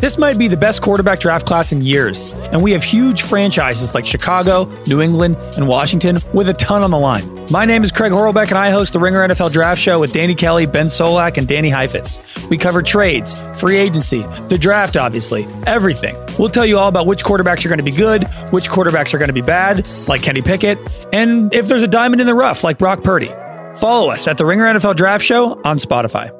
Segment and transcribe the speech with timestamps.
[0.00, 3.94] This might be the best quarterback draft class in years, and we have huge franchises
[3.94, 7.46] like Chicago, New England, and Washington with a ton on the line.
[7.50, 10.34] My name is Craig Horlbeck, and I host the Ringer NFL Draft Show with Danny
[10.34, 12.18] Kelly, Ben Solak, and Danny Heifetz.
[12.48, 16.16] We cover trades, free agency, the draft, obviously, everything.
[16.38, 19.18] We'll tell you all about which quarterbacks are going to be good, which quarterbacks are
[19.18, 20.78] going to be bad, like Kenny Pickett,
[21.12, 23.30] and if there's a diamond in the rough, like Brock Purdy.
[23.76, 26.39] Follow us at the Ringer NFL Draft Show on Spotify.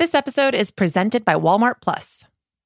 [0.00, 2.24] This episode is presented by Walmart Plus.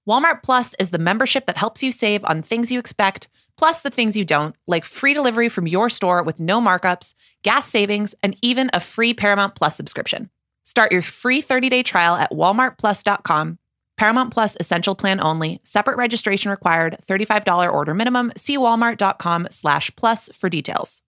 [0.09, 3.27] Walmart Plus is the membership that helps you save on things you expect,
[3.59, 7.13] plus the things you don't, like free delivery from your store with no markups,
[7.43, 10.31] gas savings, and even a free Paramount Plus subscription.
[10.65, 13.59] Start your free 30-day trial at walmartplus.com.
[13.97, 15.61] Paramount Plus Essential Plan only.
[15.65, 16.99] Separate registration required.
[17.05, 18.31] $35 order minimum.
[18.37, 21.03] See walmart.com slash plus for details.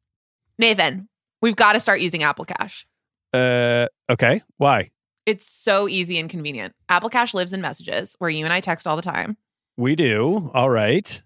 [0.59, 1.09] Nathan,
[1.41, 2.85] we've got to start using Apple Cash.
[3.33, 4.43] Uh, okay.
[4.57, 4.91] Why?
[5.27, 6.73] It's so easy and convenient.
[6.89, 9.37] Apple Cash lives in messages where you and I text all the time.
[9.77, 10.53] We do.
[10.55, 11.21] All right.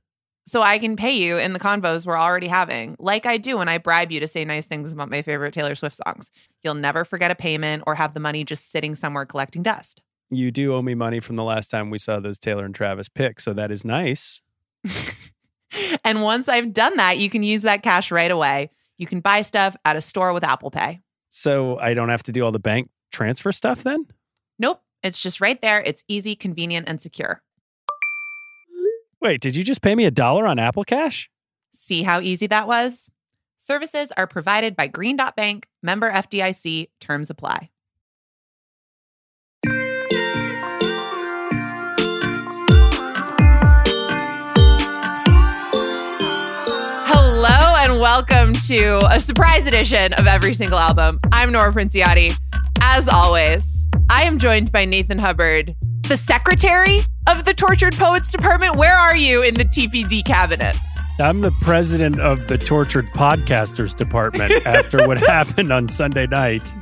[0.46, 3.68] So I can pay you in the convos we're already having, like I do when
[3.68, 6.32] I bribe you to say nice things about my favorite Taylor Swift songs.
[6.62, 10.00] You'll never forget a payment or have the money just sitting somewhere collecting dust.
[10.30, 13.08] You do owe me money from the last time we saw those Taylor and Travis
[13.08, 14.42] pics, so that is nice.
[16.04, 18.70] and once I've done that, you can use that cash right away.
[18.96, 21.00] You can buy stuff at a store with Apple Pay.
[21.28, 24.06] So I don't have to do all the bank transfer stuff then?
[24.58, 24.82] Nope.
[25.02, 25.80] It's just right there.
[25.80, 27.42] It's easy, convenient, and secure.
[29.20, 31.30] Wait, did you just pay me a dollar on Apple Cash?
[31.72, 33.10] See how easy that was?
[33.56, 37.68] Services are provided by Green Dot Bank, member FDIC, terms apply.
[47.06, 51.20] Hello and welcome to a surprise edition of every single album.
[51.30, 52.34] I'm Nora Princiotti.
[52.92, 55.76] As always, I am joined by Nathan Hubbard,
[56.08, 58.74] the secretary of the Tortured Poets Department.
[58.74, 60.76] Where are you in the TPD cabinet?
[61.20, 66.74] I'm the president of the Tortured Podcasters Department after what happened on Sunday night.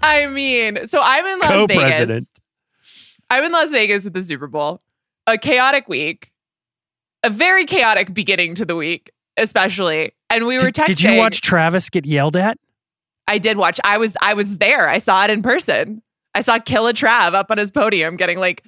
[0.00, 2.28] I mean, so I'm in Las Co-president.
[2.32, 3.16] Vegas.
[3.30, 4.80] I'm in Las Vegas at the Super Bowl.
[5.26, 6.30] A chaotic week,
[7.24, 10.12] a very chaotic beginning to the week, especially.
[10.30, 10.86] And we were Did, texting.
[10.86, 12.58] did you watch Travis get yelled at?
[13.28, 13.78] I did watch.
[13.84, 14.88] I was I was there.
[14.88, 16.02] I saw it in person.
[16.34, 18.64] I saw Killa Trav up on his podium getting like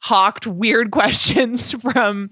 [0.00, 2.30] hawked weird questions from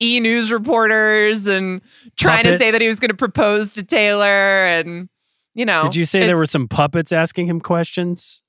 [0.00, 1.82] E News reporters and
[2.16, 4.24] trying to say that he was going to propose to Taylor
[4.66, 5.08] and
[5.54, 5.84] you know.
[5.84, 8.42] Did you say there were some puppets asking him questions?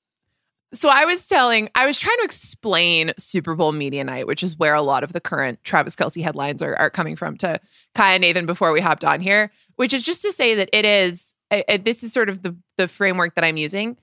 [0.74, 4.58] So I was telling, I was trying to explain Super Bowl media night, which is
[4.58, 7.58] where a lot of the current Travis Kelce headlines are, are coming from to
[7.94, 11.32] Kaya Nathan before we hopped on here, which is just to say that it is,
[11.50, 13.96] uh, uh, this is sort of the, the framework that I'm using.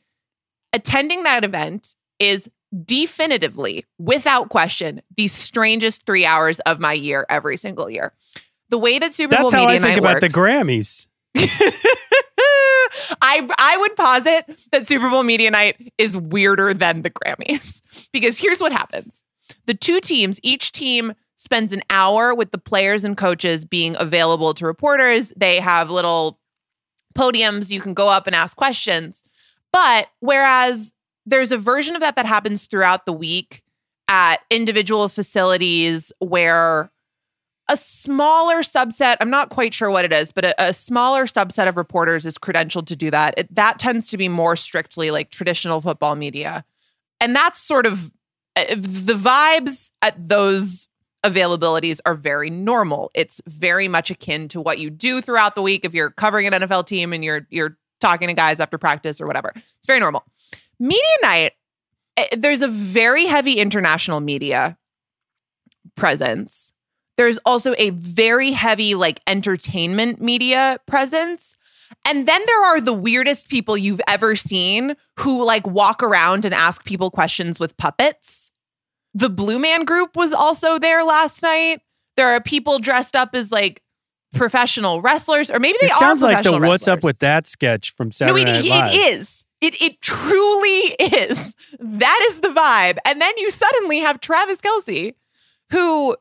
[0.73, 2.50] Attending that event is
[2.83, 8.13] definitively, without question, the strangest three hours of my year every single year.
[8.69, 9.81] The way that Super Bowl Media Night is.
[9.81, 11.07] That's Bowl how media I think night about the Grammys.
[13.22, 17.81] I I would posit that Super Bowl media night is weirder than the Grammys
[18.12, 19.23] because here's what happens.
[19.66, 24.53] The two teams, each team spends an hour with the players and coaches being available
[24.56, 25.33] to reporters.
[25.35, 26.39] They have little
[27.18, 29.24] podiums you can go up and ask questions.
[29.72, 30.94] But whereas
[31.26, 33.64] there's a version of that that happens throughout the week
[34.08, 36.92] at individual facilities where
[37.68, 41.68] a smaller subset, I'm not quite sure what it is, but a, a smaller subset
[41.68, 43.34] of reporters is credentialed to do that.
[43.38, 46.64] It, that tends to be more strictly like traditional football media.
[47.20, 48.12] And that's sort of
[48.56, 50.88] uh, the vibes at those
[51.25, 53.09] availabilities are very normal.
[53.16, 56.53] It's very much akin to what you do throughout the week if you're covering an
[56.53, 59.52] NFL team and you're you're talking to guys after practice or whatever.
[59.56, 60.24] It's very normal.
[60.80, 61.53] Media night,
[62.16, 64.78] eh, there's a very heavy international media
[65.96, 66.72] presence.
[67.18, 71.57] There's also a very heavy like entertainment media presence.
[72.03, 76.54] And then there are the weirdest people you've ever seen who like walk around and
[76.54, 78.51] ask people questions with puppets.
[79.15, 81.81] The Blue Man Group was also there last night.
[82.17, 83.81] There are people dressed up as like
[84.33, 87.47] professional wrestlers, or maybe they It are sounds like the professional "What's Up with That"
[87.47, 88.94] sketch from No, Saturday it, Night Live.
[88.94, 89.45] it is.
[89.62, 91.56] It it truly is.
[91.79, 92.97] That is the vibe.
[93.06, 95.13] And then you suddenly have Travis Kelce,
[95.71, 96.15] who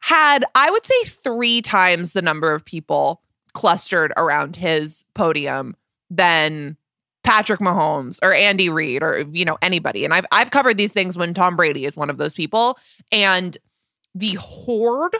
[0.00, 3.22] had, I would say, three times the number of people
[3.54, 5.76] clustered around his podium
[6.10, 6.76] than
[7.24, 10.04] Patrick Mahomes or Andy Reid or you know anybody.
[10.04, 12.78] And I've I've covered these things when Tom Brady is one of those people.
[13.10, 13.56] And
[14.14, 15.16] the horde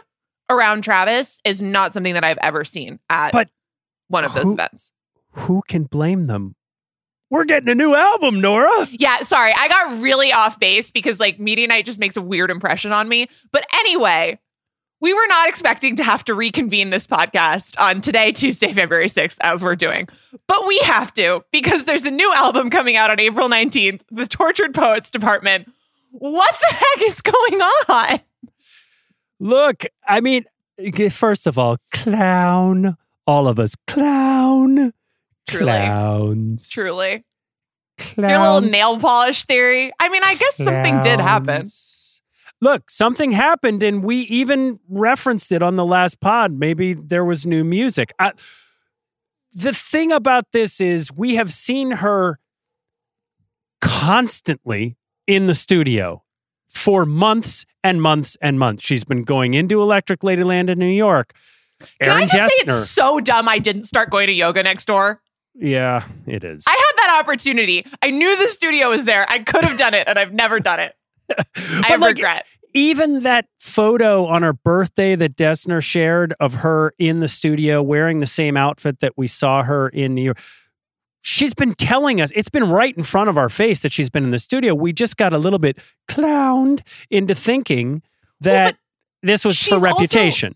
[0.49, 3.49] around Travis is not something that I've ever seen at But
[4.07, 4.91] one of those who- events.
[5.31, 6.55] Who can blame them?
[7.31, 8.87] we're getting a new album, Nora.
[8.91, 9.51] Yeah, sorry.
[9.57, 13.09] I got really off base because like Media Night just makes a weird impression on
[13.09, 13.27] me.
[13.51, 14.39] But anyway,
[15.01, 19.37] we were not expecting to have to reconvene this podcast on today, Tuesday, February 6th,
[19.41, 20.07] as we're doing.
[20.47, 24.25] But we have to because there's a new album coming out on April 19th, The
[24.27, 25.71] Tortured Poets Department.
[26.11, 28.19] What the heck is going on?
[29.39, 30.45] Look, I mean,
[31.11, 32.97] first of all, clown.
[33.27, 34.93] All of us, clown.
[35.47, 35.65] Truly.
[35.65, 36.69] Clowns.
[36.69, 37.25] Truly.
[37.97, 38.31] Clowns.
[38.31, 39.91] Your little nail polish theory.
[39.99, 41.65] I mean, I guess something did happen.
[42.65, 46.51] Look, something happened, and we even referenced it on the last pod.
[46.51, 48.11] Maybe there was new music.
[48.17, 48.31] I,
[49.53, 52.39] the thing about this is, we have seen her
[53.81, 54.97] constantly
[55.27, 56.23] in the studio
[56.67, 58.83] for months and months and months.
[58.83, 61.33] She's been going into Electric Ladyland in New York.
[62.01, 64.85] Can Aaron I just say it's so dumb I didn't start going to yoga next
[64.85, 65.21] door?
[65.53, 66.63] yeah, it is.
[66.67, 67.85] I had that opportunity.
[68.01, 69.27] I knew the studio was there.
[69.29, 70.95] I could have done it, and I've never done it.
[71.55, 72.45] I have like, regret.
[72.75, 78.19] Even that photo on her birthday that Dessner shared of her in the studio wearing
[78.19, 80.39] the same outfit that we saw her in New York.
[81.21, 84.25] She's been telling us, it's been right in front of our face that she's been
[84.25, 84.75] in the studio.
[84.75, 88.03] We just got a little bit clowned into thinking
[88.41, 88.77] that
[89.23, 90.55] this was for also- reputation.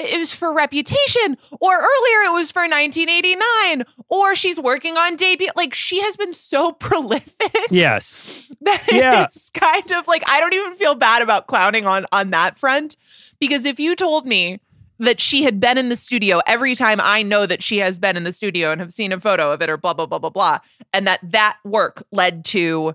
[0.00, 5.48] It was for reputation, or earlier it was for 1989, or she's working on debut.
[5.56, 8.50] Like she has been so prolific yes.
[8.62, 9.24] that Yeah.
[9.24, 12.96] it's kind of like I don't even feel bad about clowning on on that front
[13.38, 14.60] because if you told me
[14.98, 18.16] that she had been in the studio every time I know that she has been
[18.16, 20.30] in the studio and have seen a photo of it or blah blah blah blah
[20.30, 20.58] blah,
[20.92, 22.94] and that that work led to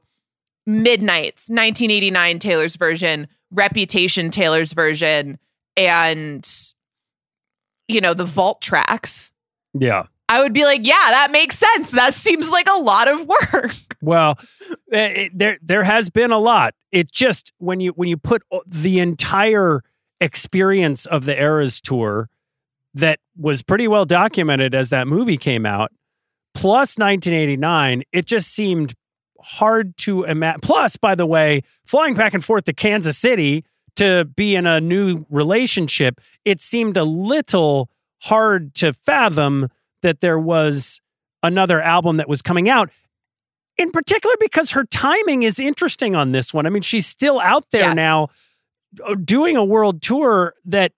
[0.67, 5.37] Midnight's 1989 Taylor's version, Reputation Taylor's version,
[5.77, 6.47] and
[7.87, 9.31] you know the Vault tracks.
[9.73, 10.03] Yeah.
[10.27, 11.91] I would be like, yeah, that makes sense.
[11.91, 13.71] That seems like a lot of work.
[14.01, 14.37] Well,
[14.91, 16.75] eh, it, there there has been a lot.
[16.91, 19.81] It just when you when you put the entire
[20.21, 22.29] experience of the Eras tour
[22.93, 25.91] that was pretty well documented as that movie came out,
[26.53, 28.93] plus 1989, it just seemed
[29.41, 30.61] hard to imagine.
[30.61, 33.65] Plus, by the way, flying back and forth to Kansas City
[33.95, 37.89] to be in a new relationship, it seemed a little
[38.23, 39.69] hard to fathom
[40.01, 40.99] that there was
[41.43, 42.89] another album that was coming out
[43.77, 46.65] in particular because her timing is interesting on this one.
[46.65, 47.95] I mean, she's still out there Yes.
[47.95, 48.29] now
[49.05, 50.93] uh, doing a world tour that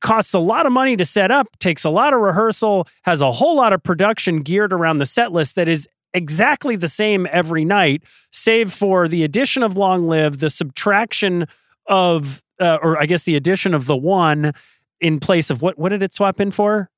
[0.00, 3.32] costs a lot of money to set up, takes a lot of rehearsal, has a
[3.32, 7.64] whole lot of production geared around the set list that is exactly the same every
[7.64, 11.46] night, save for the addition of Long Live, the subtraction
[11.86, 14.52] of, uh, or I guess the addition of the one
[15.00, 15.78] in place of what?
[15.78, 16.90] What did it swap in for?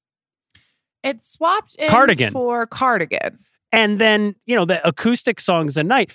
[1.02, 2.32] It swapped in Cardigan.
[2.32, 3.38] for cardigan.
[3.72, 6.10] and then you know the acoustic songs a night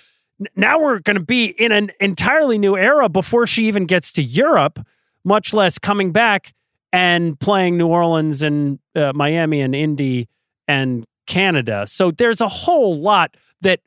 [0.56, 4.22] now we're going to be in an entirely new era before she even gets to
[4.22, 4.84] europe
[5.24, 6.52] much less coming back
[6.92, 10.28] and playing new orleans and uh, miami and indy
[10.68, 13.80] and canada so there's a whole lot that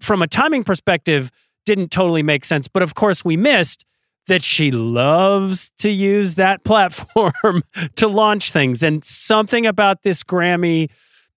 [0.00, 1.30] from a timing perspective
[1.66, 3.84] didn't totally make sense but of course we missed
[4.28, 7.62] that she loves to use that platform
[7.96, 10.88] to launch things and something about this grammy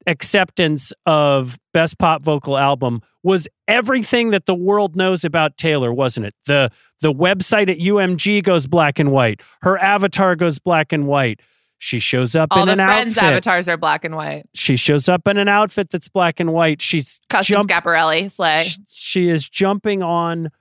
[0.07, 6.27] acceptance of best pop vocal album was everything that the world knows about Taylor, wasn't
[6.27, 6.33] it?
[6.45, 6.69] The
[7.01, 9.41] the website at UMG goes black and white.
[9.63, 11.39] Her avatar goes black and white.
[11.79, 13.33] She shows up All in the an friends' outfit.
[13.33, 14.43] avatars are black and white.
[14.53, 16.81] She shows up in an outfit that's black and white.
[16.81, 18.63] She's Customs jump- Schiaparelli, slay.
[18.63, 20.51] sh- she is jumping on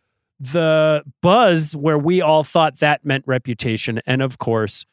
[0.41, 4.00] the buzz where we all thought that meant reputation.
[4.07, 4.85] And of course,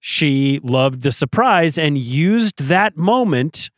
[0.00, 3.70] she loved the surprise and used that moment,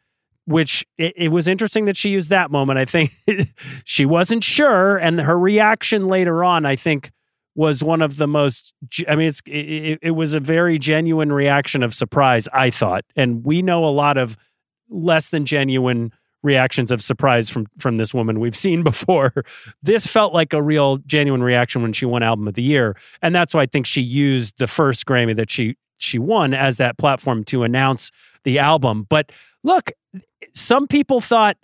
[0.47, 2.78] which it, it was interesting that she used that moment.
[2.78, 3.12] I think
[3.85, 4.97] she wasn't sure.
[4.97, 7.11] And her reaction later on, I think,
[7.54, 8.73] was one of the most,
[9.07, 13.04] I mean, it's, it, it was a very genuine reaction of surprise, I thought.
[13.14, 14.38] And we know a lot of
[14.88, 19.32] less than genuine reactions of surprise from from this woman we've seen before.
[19.82, 23.34] This felt like a real genuine reaction when she won album of the year, and
[23.34, 26.99] that's why I think she used the first Grammy that she she won as that
[26.99, 28.11] platform to announce
[28.44, 29.06] the album.
[29.08, 29.30] But
[29.62, 29.92] look,
[30.52, 31.56] some people thought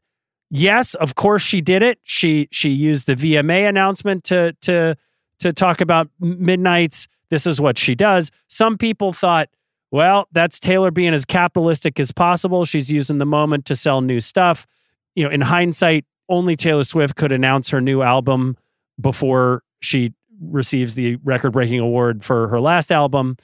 [0.51, 1.99] yes, of course she did it.
[2.05, 4.97] She she used the VMA announcement to to
[5.41, 8.31] to talk about Midnight's this is what she does.
[8.49, 9.49] Some people thought
[9.91, 12.65] well, that's Taylor being as capitalistic as possible.
[12.65, 14.67] She's using the moment to sell new stuff.
[15.15, 18.57] You know, in hindsight, only Taylor Swift could announce her new album
[19.01, 23.37] before she receives the record breaking award for her last album.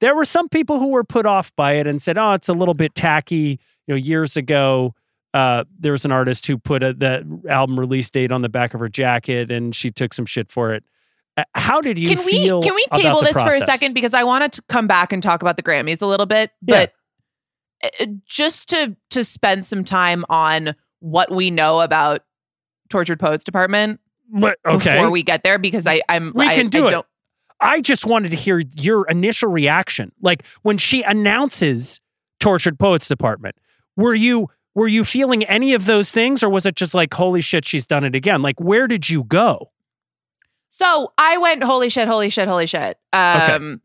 [0.00, 2.54] There were some people who were put off by it and said, oh, it's a
[2.54, 3.58] little bit tacky.
[3.86, 4.94] You know, years ago,
[5.34, 8.72] uh, there was an artist who put a, the album release date on the back
[8.72, 10.84] of her jacket, and she took some shit for it.
[11.36, 14.24] Uh, How did you can we can we table this for a second because I
[14.24, 16.92] want to come back and talk about the Grammys a little bit, but
[18.00, 22.22] uh, just to to spend some time on what we know about
[22.88, 24.00] Tortured Poets Department
[24.32, 26.90] But- okay, before we get there because I I'm We I, can do I it.
[26.92, 27.06] don't
[27.60, 30.12] I just wanted to hear your initial reaction.
[30.20, 32.00] Like when she announces
[32.40, 33.56] Tortured Poets Department,
[33.96, 37.40] were you were you feeling any of those things or was it just like holy
[37.42, 38.40] shit she's done it again?
[38.42, 39.70] Like where did you go?
[40.76, 42.98] So I went, holy shit, holy shit, holy shit.
[43.14, 43.80] Um,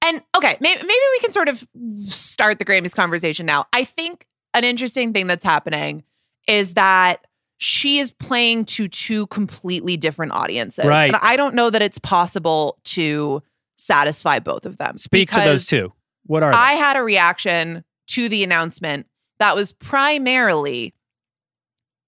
[0.00, 1.66] And okay, maybe, maybe we can sort of
[2.04, 3.66] start the Grammys conversation now.
[3.72, 6.04] I think an interesting thing that's happening
[6.46, 7.26] is that
[7.58, 10.84] she is playing to two completely different audiences.
[10.84, 11.06] Right.
[11.06, 13.42] And I don't know that it's possible to
[13.74, 14.98] satisfy both of them.
[14.98, 15.92] Speak to those two.
[16.26, 19.06] What are I had a reaction to the announcement
[19.40, 20.94] that was primarily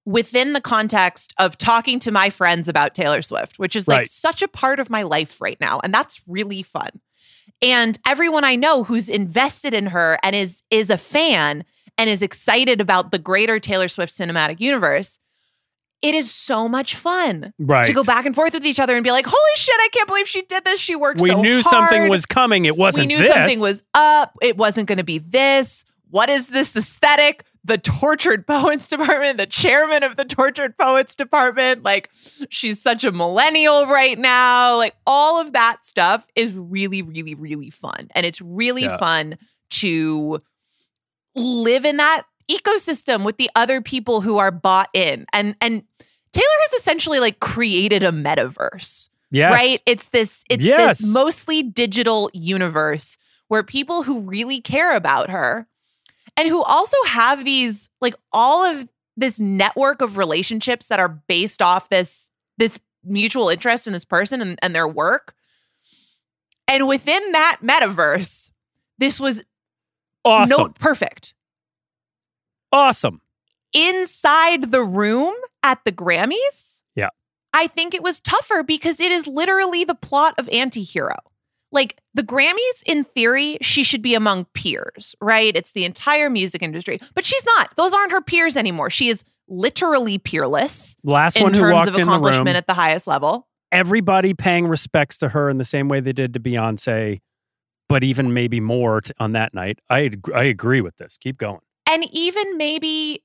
[0.09, 4.11] within the context of talking to my friends about Taylor Swift, which is like Right.
[4.11, 6.89] such a part of my life right now and that's really fun.
[7.61, 11.65] And everyone I know who's invested in her and is is a fan
[11.99, 15.19] and is excited about the greater Taylor Swift cinematic universe,
[16.01, 17.53] it is so much fun?
[17.59, 17.85] Right.
[17.85, 20.07] to go back and forth with each other and be like, "Holy shit, I can't
[20.09, 20.81] believe she did this.
[20.81, 22.65] She worked we so knew something was coming.
[22.65, 23.31] It wasn't we knew this.
[23.33, 24.37] something was up.
[24.41, 25.85] It wasn't going to be this.
[26.11, 27.45] What is this aesthetic?
[27.69, 31.85] The tortured poets department, the chairman of the tortured poets department.
[31.85, 32.11] Like,
[32.51, 34.77] she's such a millennial right now.
[34.77, 38.09] Like, all of that stuff is really, really, really fun.
[38.15, 38.97] And it's really Yeah.
[38.97, 39.39] fun
[39.71, 40.43] to
[41.37, 45.27] live in that ecosystem with the other people who are bought in.
[45.33, 45.85] And, and,
[46.31, 49.51] Taylor has essentially like created a metaverse yes.
[49.51, 50.99] right it's this it's Yes.
[50.99, 53.17] this mostly digital universe
[53.49, 55.67] where people who really care about her
[56.39, 61.61] and who also have these like all of this network of relationships that are based
[61.61, 65.35] off this this mutual interest in this person and, and their work
[66.67, 68.51] and within that metaverse
[68.99, 69.45] this was
[70.25, 70.57] Awesome.
[70.57, 71.35] note perfect
[72.73, 73.21] Awesome.
[73.73, 77.09] inside the room at the Grammys, Yeah.
[77.55, 81.17] I think it was tougher because it is literally the plot of Antihero.
[81.71, 85.55] Like the Grammys, in theory, she should be among peers, right?
[85.55, 87.73] It's the entire music industry, but she's not.
[87.77, 88.89] Those aren't her peers anymore.
[88.91, 92.09] She is literally peerless Last in one who terms of in the room.
[92.09, 93.49] accomplishment at the highest level.
[93.73, 97.21] everybody paying respects to her in the same way they did to Beyonce,
[97.89, 99.79] but even maybe more t- on that night.
[99.91, 101.17] I I agree with this.
[101.19, 101.61] Keep going.
[101.87, 103.23] and even maybe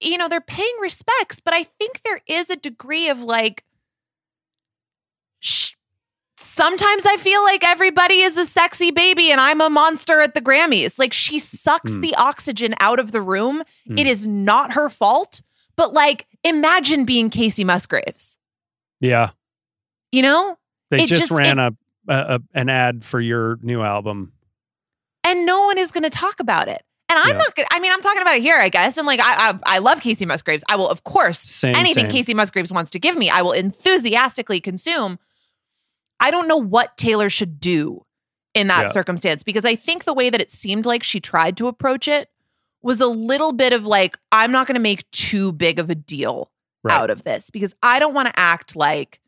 [0.00, 3.62] you know they're paying respects but i think there is a degree of like
[6.54, 10.40] sometimes i feel like everybody is a sexy baby and i'm a monster at the
[10.40, 12.00] grammys like she sucks Hmm.
[12.00, 13.98] the oxygen out of the room Hmm.
[13.98, 15.42] it is not her fault
[15.76, 18.38] but like imagine being Kacey Musgraves
[19.00, 19.30] Yeah,
[20.12, 20.56] you know
[20.90, 21.72] they just, just- ran a,
[22.08, 24.32] a, a an ad for your new album.
[25.24, 27.38] and no one is going to talk about it and i'm Yeah.
[27.38, 29.76] not gonna i mean i'm talking about it here i guess and like i i,
[29.76, 31.74] I love Kacey Musgraves i will of course Same.
[31.74, 32.24] anything same.
[32.24, 35.18] Kacey Musgraves wants to give me, I will enthusiastically consume.
[36.20, 38.04] I don't know what Taylor should do
[38.54, 38.90] in that Yeah.
[38.92, 42.28] circumstance because I think the way that it seemed like she tried to approach it
[42.82, 45.94] was a little bit of like, I'm not going to make too big of a
[45.94, 46.50] deal
[46.82, 46.94] Right.
[46.94, 49.20] out of this because I don't want to act like,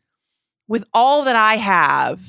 [0.67, 2.21] with all that I have,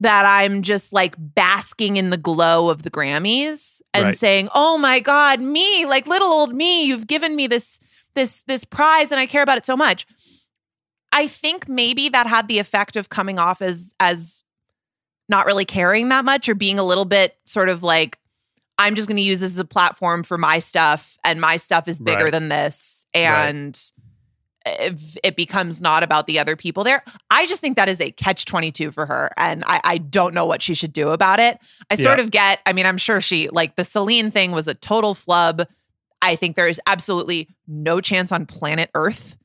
[0.00, 4.14] that I'm just like basking in the glow of the Grammys and Right.
[4.14, 7.78] saying, "Oh my god, me, like little old me, you've given me this
[8.14, 10.06] this this prize and I care about it so much."
[11.12, 14.42] I think maybe that had the effect of coming off as as
[15.28, 18.18] not really caring that much or being a little bit sort of like
[18.78, 21.86] I'm just going to use this as a platform for my stuff and my stuff
[21.88, 22.32] is bigger Right.
[22.32, 23.48] than this Right.
[23.48, 23.80] and
[24.66, 27.02] if it becomes not about the other people there.
[27.30, 29.30] I just think that is a catch 22 for her.
[29.38, 31.58] And I, I don't know what she should do about it.
[31.90, 32.24] I sort Yeah.
[32.24, 35.66] of get, I mean, I'm sure she, like the Celine thing was a total flub.
[36.20, 39.38] I think there is absolutely no chance on planet Earth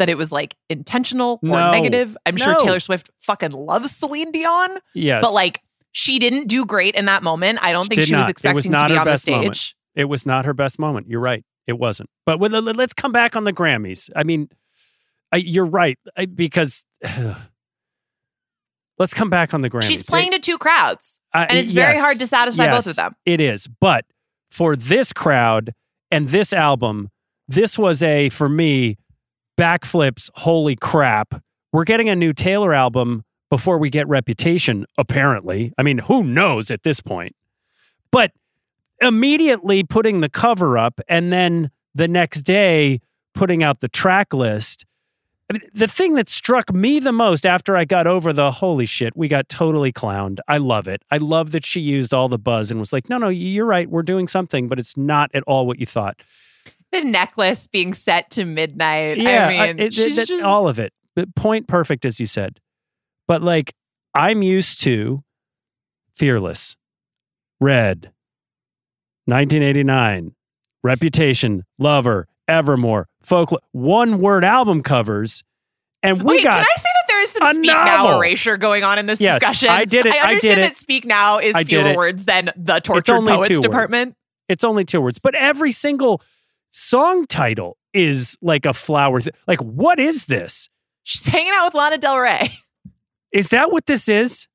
[0.00, 1.70] that it was like intentional or No.
[1.72, 2.16] negative.
[2.26, 6.94] I'm sure Taylor Swift fucking loves Celine Dion, Yes, but like she didn't do great
[6.96, 7.58] in that moment.
[7.62, 8.28] I don't She think she was not.
[8.28, 9.34] It expecting was to be on the stage.
[9.34, 9.74] moment.
[9.94, 11.08] it was not her best moment.
[11.08, 11.44] You're right.
[11.66, 12.10] It wasn't.
[12.26, 14.10] But let's come back on the Grammys.
[14.16, 14.48] I mean,
[15.32, 16.84] I, you're right I, because
[18.98, 19.84] let's come back on the Grammys.
[19.84, 23.14] She's playing to two crowds, I- and it's very hard to satisfy both of them.
[23.24, 23.68] It is.
[23.80, 24.04] But
[24.50, 25.74] for this crowd
[26.10, 27.10] and this album,
[27.48, 28.98] this was a, for me,
[29.58, 30.30] backflips.
[30.34, 31.42] Holy crap.
[31.72, 35.72] We're getting a new Taylor album before we get Reputation, apparently.
[35.78, 37.34] I mean, who knows at this point?
[38.10, 38.32] But
[39.00, 43.00] immediately putting the cover up and then the next day
[43.34, 44.84] putting out the track list.
[45.48, 48.86] I mean, the thing that struck me the most after I got over the holy
[48.86, 50.38] shit, we got totally clowned.
[50.46, 51.02] I love it.
[51.10, 53.90] I love that she used all the buzz and was like, no, no, you're right.
[53.90, 56.20] We're doing something, but it's not at all what you thought.
[56.92, 59.18] The necklace being set to midnight.
[59.18, 60.92] Yeah, I mean, it- she's it- just, all of it.
[61.16, 62.60] But Point perfect, as you said.
[63.28, 63.74] But like,
[64.14, 65.22] I'm used to
[66.14, 66.76] Fearless,
[67.60, 68.12] Red,
[69.26, 70.34] 1989,
[70.82, 75.44] Reputation, Lover, Evermore, Folklore, one word album covers.
[76.02, 78.82] And we Wait, got can I say that there is some Speak Now erasure going
[78.84, 79.68] on in this Yes, discussion?
[79.68, 80.62] I did it, I I did it.
[80.62, 83.60] that Speak Now is fewer words than the Tortured only two Poets words.
[83.60, 84.16] Department.
[84.48, 86.22] it's only two words, but every single
[86.70, 89.20] song title is like a flower.
[89.20, 90.68] Th- like, what is this?
[91.02, 92.50] She's hanging out with Lana Del Rey.
[93.32, 94.46] Is that what this is?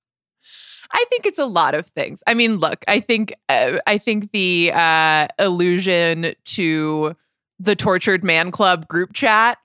[0.91, 2.21] I think it's a lot of things.
[2.27, 7.15] I mean, look, I think uh, I think the uh, allusion to
[7.59, 9.57] the Tortured Man Club group chat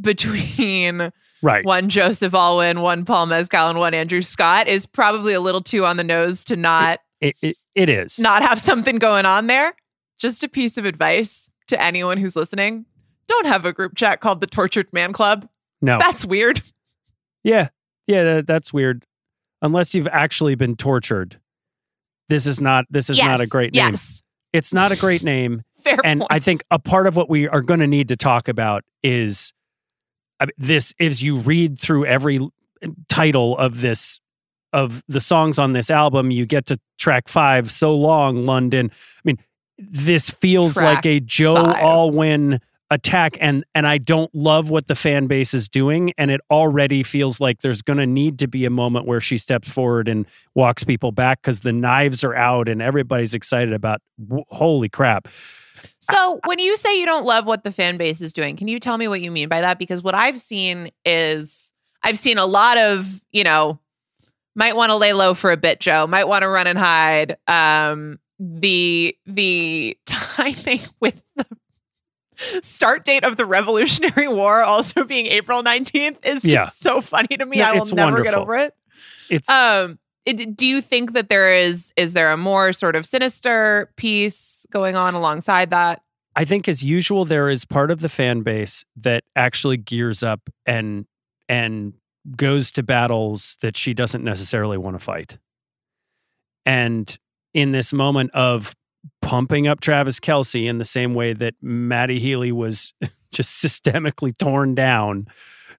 [0.00, 1.12] between
[1.42, 1.64] Right.
[1.66, 5.84] one Joseph Alwyn, one Paul Mescal, and one Andrew Scott is probably a little too
[5.84, 8.18] on the nose to not It, it, it is.
[8.18, 9.74] not have something going on there.
[10.18, 12.86] Just a piece of advice to anyone who's listening:
[13.26, 15.48] don't have a group chat called the Tortured Man Club.
[15.80, 15.98] no.
[15.98, 16.62] That's weird.
[17.42, 17.68] Yeah.
[18.06, 19.04] Yeah, that, that's weird.
[19.62, 21.40] Unless you've actually been tortured.
[22.28, 23.90] This is not this is not a great name.
[23.90, 25.62] Yes, It's not a great name.
[25.78, 26.32] fair and point.
[26.32, 29.52] I think a part of what we are going to need to talk about is
[30.40, 32.40] I mean, this is you read through every
[33.08, 34.20] title of this
[34.72, 38.90] of the songs on this album, you get to track 5 so long London.
[38.92, 39.38] I mean,
[39.78, 41.76] this feels Track like a Joe five.
[41.82, 46.40] Alwyn attack and and I don't love what the fan base is doing and it
[46.52, 50.06] already feels like there's going to need to be a moment where she steps forward
[50.06, 54.88] and walks people back cuz the knives are out and everybody's excited about w- holy
[54.88, 55.26] crap.
[56.00, 58.78] So, when you say you don't love what the fan base is doing, can you
[58.78, 59.78] tell me what you mean by that?
[59.78, 63.78] Because what I've seen is I've seen a lot of, you know,
[64.54, 67.36] might want to lay low for a bit, Joe, might want to run and hide.
[67.46, 71.46] Um, the the timing with the
[72.62, 76.66] start date of the Revolutionary War also being April 19th is just Yeah.
[76.68, 77.58] so funny to me.
[77.58, 78.74] No, I will never get over it.
[79.30, 83.06] It's Um, it, do you think that there is is there a more sort of
[83.06, 86.02] sinister piece going on alongside that?
[86.34, 90.50] I think as usual there is part of the fan base that actually gears up
[90.66, 91.06] and
[91.48, 91.94] and
[92.36, 95.38] goes to battles that she doesn't necessarily want to fight.
[96.66, 97.16] And
[97.56, 98.74] in this moment of
[99.22, 102.92] pumping up Travis Kelce in the same way that Matty Healy was
[103.32, 105.26] just systemically torn down,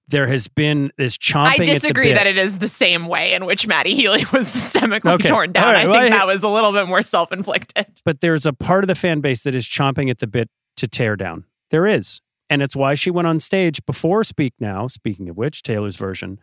[0.08, 1.36] there has been this chomping.
[1.46, 4.48] I at the disagree that it is the same way in which Matty Healy was
[4.54, 5.28] systemically Okay.
[5.28, 5.72] torn down.
[5.74, 5.84] Right.
[5.84, 7.86] I Well, think I- that was a little bit more self inflicted.
[8.04, 10.88] but there's a part of the fan base that is chomping at the bit to
[10.88, 11.44] tear down.
[11.70, 12.20] There is.
[12.50, 16.40] And it's why she went on stage before Speak Now, speaking of which, Taylor's version,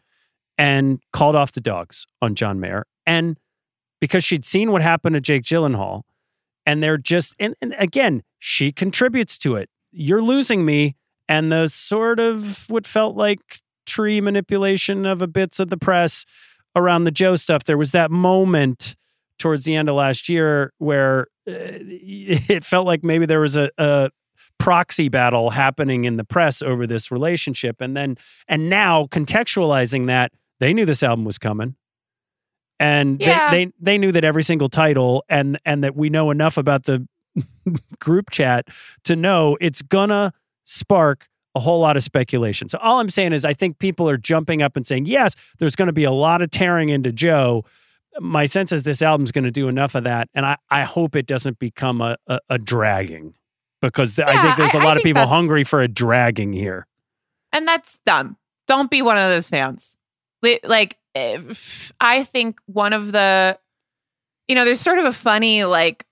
[0.57, 2.85] and called off the dogs on John Mayer.
[3.07, 3.37] And
[4.05, 6.03] because she'd seen what happened to Jake Gyllenhaal,
[6.65, 9.69] and they're just, and, and again, she contributes to it.
[9.91, 10.95] You're losing me.
[11.27, 13.39] And the sort of what felt like
[13.87, 16.23] tree manipulation of a bits of the press
[16.75, 17.63] around the Joe stuff.
[17.63, 18.95] There was that moment
[19.39, 23.69] towards the end of last year where uh, it felt like maybe there was a,
[23.77, 24.09] a
[24.59, 30.31] proxy battle happening in the press over this relationship and then and now contextualizing that
[30.59, 31.75] they knew this album was coming
[32.79, 33.51] and Yeah.
[33.51, 36.83] they, they they knew that every single title and and that we know enough about
[36.83, 37.07] the
[37.99, 38.67] group chat
[39.03, 40.33] to know it's gonna
[40.63, 42.67] spark a whole lot of speculation.
[42.67, 45.75] So all I'm saying is I think people are jumping up and saying, yes, there's
[45.75, 47.63] going to be a lot of tearing into Joe.
[48.19, 50.27] My sense is this album's going to do enough of that.
[50.33, 53.35] And I, I hope it doesn't become a, a, a dragging
[53.81, 56.51] because th- I think there's a I- I lot of people hungry for a dragging
[56.51, 56.87] here.
[57.53, 58.35] And that's dumb.
[58.67, 59.95] Don't be one of those fans.
[60.65, 63.57] Like, I think one of the,
[64.47, 66.05] you know, there's sort of a funny, like,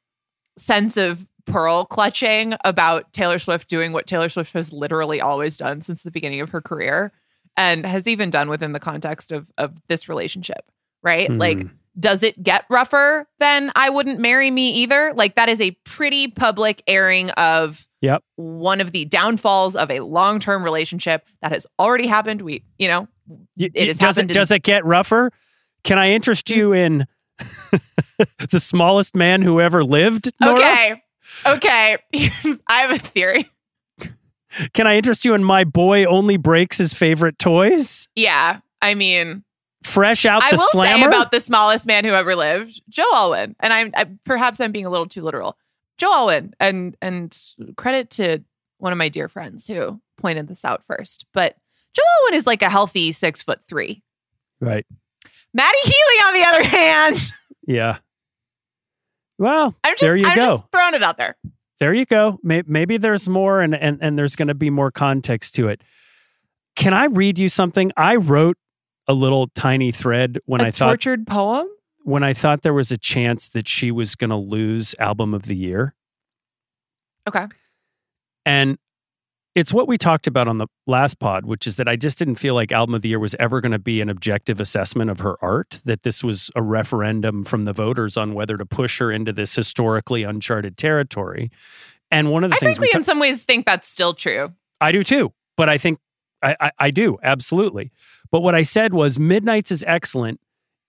[0.58, 5.82] sense of pearl clutching about Taylor Swift doing what Taylor Swift has literally always done
[5.82, 7.12] since the beginning of her career
[7.58, 10.72] and has even done within the context of, of this relationship,
[11.04, 11.30] right?
[11.30, 11.72] Like, Mhm.
[12.00, 15.14] does it get rougher than I wouldn't marry me either?
[15.16, 18.24] Like that is a pretty public airing of Yep.
[18.38, 22.42] one of the downfalls of a long-term relationship that has already happened.
[22.42, 23.08] We, you know,
[23.58, 25.32] It does it in- does it get rougher?
[25.84, 26.80] Can I interest you mm.
[26.80, 27.08] in
[28.50, 30.32] the smallest man who ever lived?
[30.40, 30.58] Nora?
[30.58, 31.04] okay.
[31.46, 31.98] Okay.
[32.68, 33.50] I have a theory.
[34.74, 38.08] Can I interest you in my boy only breaks his favorite toys?
[38.16, 38.60] Yeah.
[38.82, 39.44] I mean,
[39.84, 41.04] Fresh out I the will slammer.
[41.04, 44.72] say about the smallest man who ever lived, Joe Alwyn, and I'm I, perhaps I'm
[44.72, 45.58] being a little too literal.
[45.98, 47.38] Joe Alwyn, and and
[47.76, 48.44] credit to
[48.78, 51.26] one of my dear friends who pointed this out first.
[51.34, 51.58] But
[51.96, 54.02] Joe Alwyn is like a healthy six foot three.
[54.60, 54.86] Right.
[55.54, 55.94] Matty Healy,
[56.26, 57.34] on the other hand,
[57.68, 57.98] Yeah.
[59.38, 60.46] Well, I'm just there you I'm go.
[60.58, 61.36] just throwing it out there.
[61.80, 62.40] there you go.
[62.44, 65.82] Maybe, maybe there's more, and and and there's going to be more context to it.
[66.76, 67.92] Can I read you something?
[67.98, 68.58] I wrote
[69.08, 71.68] a little tiny thread when a I thought tortured poem.
[72.04, 75.44] when I thought there was a chance that she was going to lose album of
[75.44, 75.94] the year.
[77.28, 77.46] Okay.
[78.46, 78.78] And
[79.56, 82.36] it's what we talked about on the last pod, which is that I just didn't
[82.36, 85.20] feel like album of the year was ever going to be an objective assessment of
[85.20, 89.12] her art, that this was a referendum from the voters on whether to push her
[89.12, 91.52] into this historically uncharted territory.
[92.10, 94.14] And one of the I things we frankly, ta- in some ways, think that's still
[94.14, 94.54] true.
[94.82, 96.00] I do too, but I think
[96.42, 97.92] I, I, I do absolutely.
[98.32, 100.40] But what I said was Midnight's is excellent.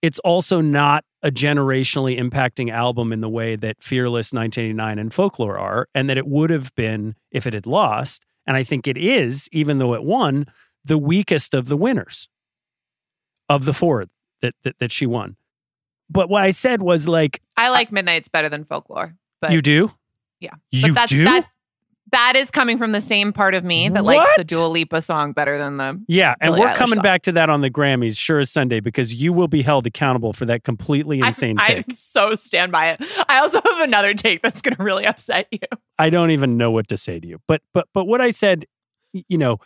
[0.01, 5.59] It's also not a generationally impacting album in the way that Fearless, 1989, and Folklore
[5.59, 8.27] are, and that it would have been if it had lost.
[8.47, 10.47] And I think it is, even though it won,
[10.85, 12.29] the weakest of the winners
[13.49, 14.07] of the four
[14.43, 15.37] that that, that she won.
[16.11, 19.93] But what I said was like, I like Midnight's better than Folklore, but you do,
[20.41, 20.55] yeah.
[20.71, 21.49] you but that's do, that.
[22.13, 24.47] That is coming from the same part of me that likes the What?
[24.47, 26.01] Dua Lipa song better than the.
[26.07, 26.35] yeah.
[26.41, 27.03] And Billie we're Eilish coming song.
[27.03, 30.33] back to that on the Grammys, sure as Sunday, because you will be held accountable
[30.33, 31.85] for that completely insane I, take.
[31.89, 33.01] I so stand by it.
[33.29, 35.59] I also have another take that's going to really upset you.
[35.99, 37.41] I don't even know what to say to you.
[37.49, 38.67] But but but what I said,
[39.13, 39.59] you know,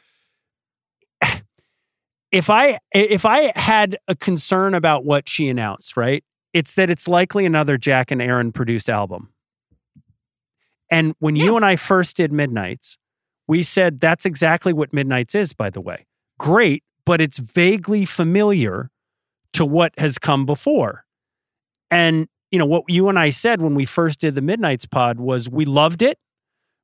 [2.30, 6.22] if I if I had a concern about what she announced, right?
[6.54, 9.30] It's that it's likely another Jack and Aaron produced album.
[10.90, 12.96] And when you and I first did Midnights,
[13.46, 16.06] we said that's exactly what Midnights is, by the way.
[16.38, 18.90] Great, but it's vaguely familiar
[19.54, 21.04] to what has come before.
[21.90, 25.18] And you know what you and I said when we first did the Midnights pod
[25.18, 26.18] was we loved it,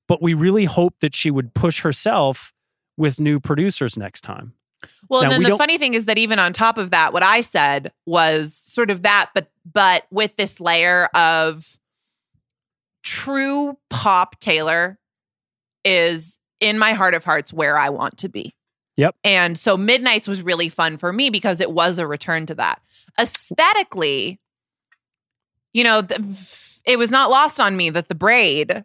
[0.09, 2.53] but we really hoped that she would push herself
[2.97, 4.55] with new producers next time.
[5.09, 7.13] Well, Now, and then we the funny thing is that even on top of that,
[7.13, 11.79] what I said was sort of that, but but with this layer of
[13.05, 14.99] true pop Taylor
[15.85, 18.55] is in my heart of hearts where I want to be.
[18.97, 19.17] Yep.
[19.25, 22.81] And so Midnights was really fun for me because it was a return to that.
[23.19, 24.41] Aesthetically,
[25.73, 26.23] you know, the,
[26.85, 28.85] it was not lost on me that the braid,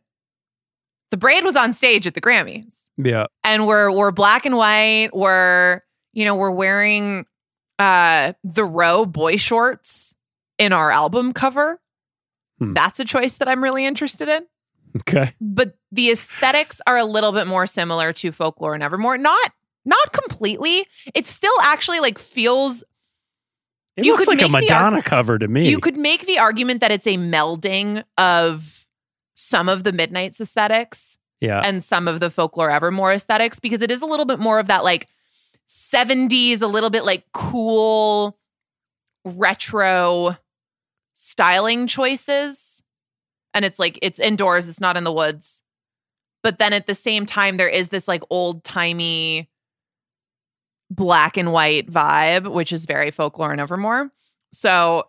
[1.11, 3.25] the braid was on stage at the Grammys Yeah.
[3.43, 5.81] and we're we're black and white we're
[6.13, 7.25] you know we're wearing
[7.79, 10.13] uh the row boy shorts
[10.57, 11.79] in our album cover
[12.59, 12.73] Hmm.
[12.73, 14.45] that's a choice that i'm really interested in
[14.97, 15.33] Okay.
[15.39, 19.51] but the aesthetics are a little bit more similar to folklore and evermore not
[19.85, 22.83] not completely it still actually like feels
[23.97, 25.69] It You looks could like a the ar- Madonna cover to me.
[25.69, 28.87] you could make the argument that it's a melding of
[29.35, 31.61] some of the midnight's aesthetics yeah.
[31.63, 34.67] and some of the folklore evermore aesthetics because it is a little bit more of
[34.67, 35.07] that like
[35.69, 38.37] 70s a little bit like cool
[39.23, 40.35] retro
[41.21, 42.81] styling choices
[43.53, 45.61] and it's like it's indoors it's not in the woods
[46.41, 49.49] but then at the same time there is this like old timey
[50.89, 54.11] black and white vibe which is very folklore and evermore
[54.51, 55.05] so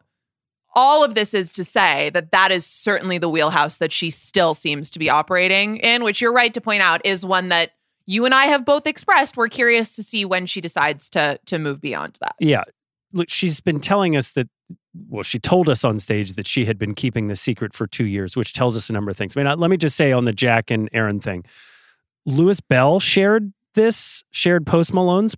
[0.75, 4.55] all of this is to say that that is certainly the wheelhouse that she still
[4.55, 7.73] seems to be operating in, which you're right to point out is one that
[8.07, 9.37] you and I have both expressed.
[9.37, 12.37] We're curious to see when she decides to to move beyond that.
[12.39, 12.65] yeah.
[13.13, 14.49] Look, she's been telling us that,
[15.09, 18.07] well, she told us on stage that she had been keeping the secret for two
[18.07, 19.37] years, which tells us a number of things.
[19.37, 21.45] I mean, let me just say on the Jack and Aaron thing,
[22.27, 25.37] Louis Bell shared this, shared Post Malone's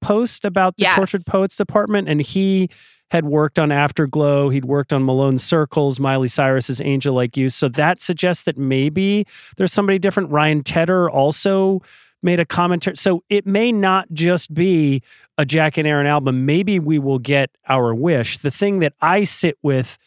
[0.00, 0.96] post about the Yes.
[0.96, 2.68] Tortured Poets Department, and he
[3.10, 4.48] had worked on Afterglow.
[4.48, 7.50] He'd worked on Malone Circles, Miley Cyrus's Angel Like You.
[7.50, 10.30] So that suggests that maybe there's somebody different.
[10.30, 11.82] Ryan Tedder also
[12.22, 12.96] made a commentary.
[12.96, 15.02] So it may not just be
[15.38, 16.46] a Jack and Aaron album.
[16.46, 18.38] Maybe we will get our wish.
[18.38, 19.98] The thing that I sit with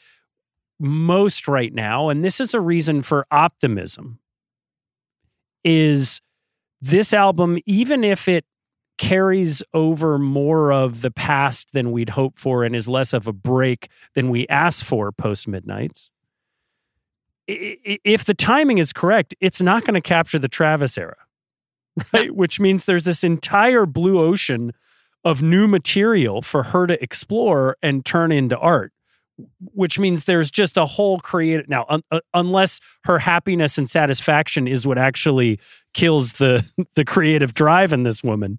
[0.80, 4.20] most right now, and this is a reason for optimism,
[5.64, 6.22] is
[6.82, 8.46] this album, even if it
[8.98, 13.34] carries over more of the past than we'd hoped for and is less of a
[13.34, 16.12] break than we asked for post Midnights.
[17.48, 21.16] If the timing is correct, it's not going to capture the Travis era,
[22.14, 22.34] right?
[22.36, 24.74] Which means there's this entire blue ocean
[25.24, 28.94] of new material for her to explore and turn into art
[29.74, 34.68] which means there's just a whole creative now un, uh, unless her happiness and satisfaction
[34.68, 35.60] is what actually
[35.94, 38.58] kills the the creative drive in this woman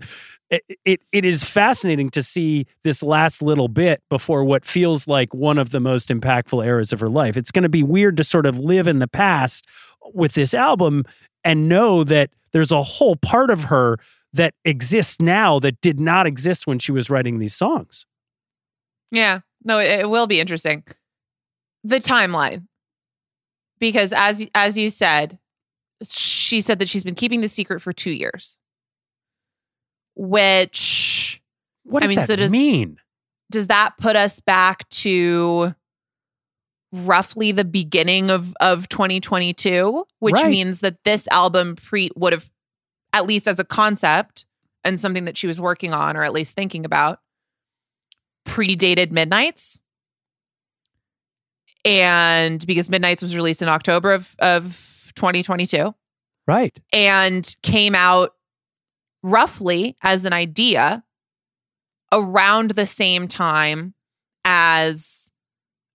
[0.50, 5.33] it, it it is fascinating to see this last little bit before what feels like
[5.35, 8.24] one of the most impactful eras of her life it's going to be weird to
[8.24, 9.66] sort of live in the past
[10.14, 11.05] with this album
[11.44, 13.99] and know that There's a whole part of her
[14.33, 18.07] that exists now that did not exist when she was writing these songs.
[19.11, 19.41] Yeah.
[19.65, 20.85] No, it, it will be interesting.
[21.85, 22.67] The timeline.
[23.79, 25.39] Because as as you said,
[26.09, 28.59] she said that she's been keeping the secret for 2 years.
[30.17, 31.43] Which
[31.85, 32.99] What I does mean, that so does- mean?
[33.51, 35.75] does that put us back to
[36.92, 40.48] roughly the beginning of of 2022 which Right.
[40.50, 42.50] means that this album pre would have
[43.12, 44.44] at least as a concept
[44.83, 47.20] and something that she was working on or at least thinking about
[48.44, 49.79] predated midnights
[51.85, 55.94] and because midnights was released in october of of 2022
[56.46, 56.76] Right.
[56.92, 58.33] and came out
[59.22, 61.05] roughly as an idea
[62.12, 63.94] around the same time
[64.44, 65.30] as,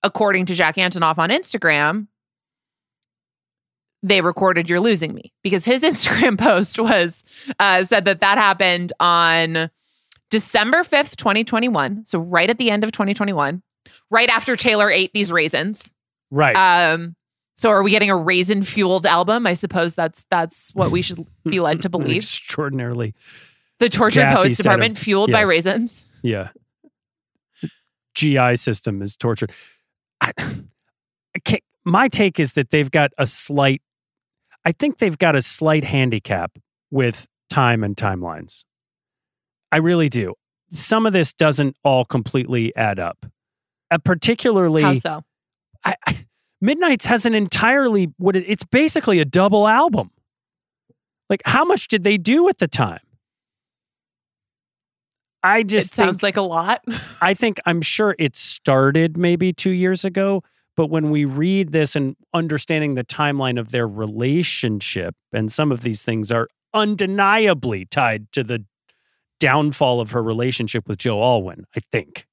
[0.05, 2.07] according to Jack Antonoff on Instagram,
[4.03, 7.23] they recorded "You're Losing Me" because his Instagram post was
[7.59, 9.69] uh, said that that happened on
[10.29, 12.05] December fifth, twenty twenty one.
[12.05, 13.63] So right at the end of twenty twenty one,
[14.09, 15.91] right after Taylor ate these raisins.
[16.31, 16.55] Right.
[16.55, 17.15] Um,
[17.55, 19.47] so are we getting a raisin fueled album?
[19.47, 22.17] I suppose that's that's what we should be led to believe.
[22.17, 23.13] Extraordinarily.
[23.79, 26.05] The tortured Gassy poets department of- fueled by raisins.
[26.21, 26.49] Yeah.
[28.15, 29.51] GI system is tortured.
[30.21, 33.81] I, I can't- my take is that they've got a slight,
[34.65, 36.57] I think they've got a slight handicap
[36.89, 38.65] with time and timelines.
[39.71, 40.33] I really do.
[40.71, 43.25] Some of this doesn't all completely add up.
[43.91, 45.23] Uh, particularly, How so?
[45.83, 46.25] I, I,
[46.59, 50.09] Midnight's has an entirely what it, it's basically a double album.
[51.29, 52.99] Like, how much did they do at the time?
[55.45, 56.83] I It just think sounds like a lot.
[57.21, 60.41] I think I'm sure it started maybe two years ago,
[60.75, 65.81] but when we read this and understanding the timeline of their relationship, and some of
[65.81, 68.65] these things are undeniably tied to the
[69.39, 72.25] downfall of her relationship with Joe Alwyn, I think.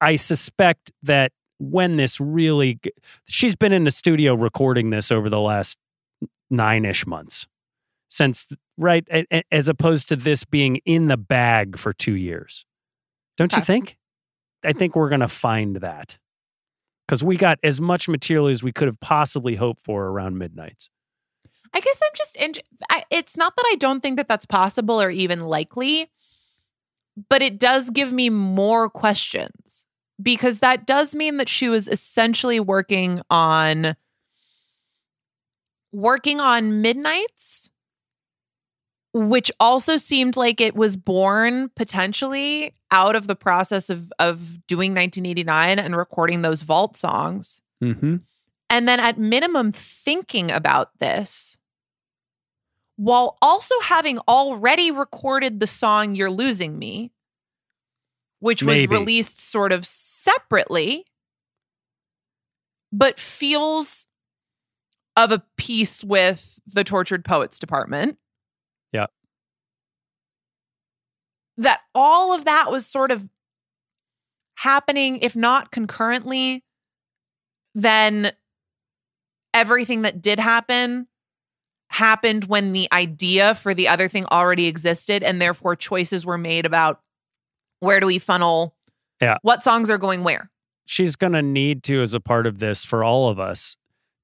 [0.00, 2.80] I suspect that when this really,
[3.28, 5.78] she's been in the studio recording this over the last
[6.50, 7.46] nine ish months
[8.10, 9.06] since, right?
[9.50, 12.64] As opposed to this being in the bag for two years.
[13.36, 13.96] Don't you think?
[14.64, 14.78] I hmm.
[14.78, 16.18] think we're going to find that
[17.06, 20.90] because we got as much material as we could have possibly hoped for around midnights.
[21.74, 22.36] I guess I'm just.
[22.36, 22.52] In,
[22.88, 26.08] I, it's not that I don't think that that's possible or even likely,
[27.28, 29.86] but it does give me more questions
[30.22, 33.96] because that does mean that she was essentially working on
[35.92, 37.70] working on midnights
[39.14, 44.90] which also seemed like it was born potentially out of the process of of doing
[44.90, 48.16] 1989 and recording those vault songs Mm-hmm.
[48.70, 51.56] and then at minimum thinking about this
[52.96, 57.10] while also having already recorded the song You're Losing Me,
[58.38, 58.94] which was Maybe.
[58.96, 61.04] released sort of separately,
[62.92, 64.06] but feels
[65.16, 68.16] of a piece with the Tortured Poets Department.
[68.94, 69.06] Yeah.
[71.58, 73.28] That all of that was sort of
[74.56, 76.64] happening, if not concurrently,
[77.74, 78.32] then
[79.52, 81.06] everything that did happen
[81.90, 86.66] happened when the idea for the other thing already existed and therefore choices were made
[86.66, 87.00] about
[87.80, 88.74] where do we funnel
[89.20, 89.36] Yeah.
[89.42, 90.50] what songs are going where
[90.86, 93.76] she's going to need to as a part of this for all of us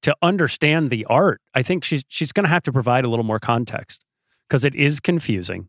[0.02, 1.40] to understand the art.
[1.54, 4.04] I think she's she's going to have to provide a little more context
[4.50, 5.68] because it is confusing.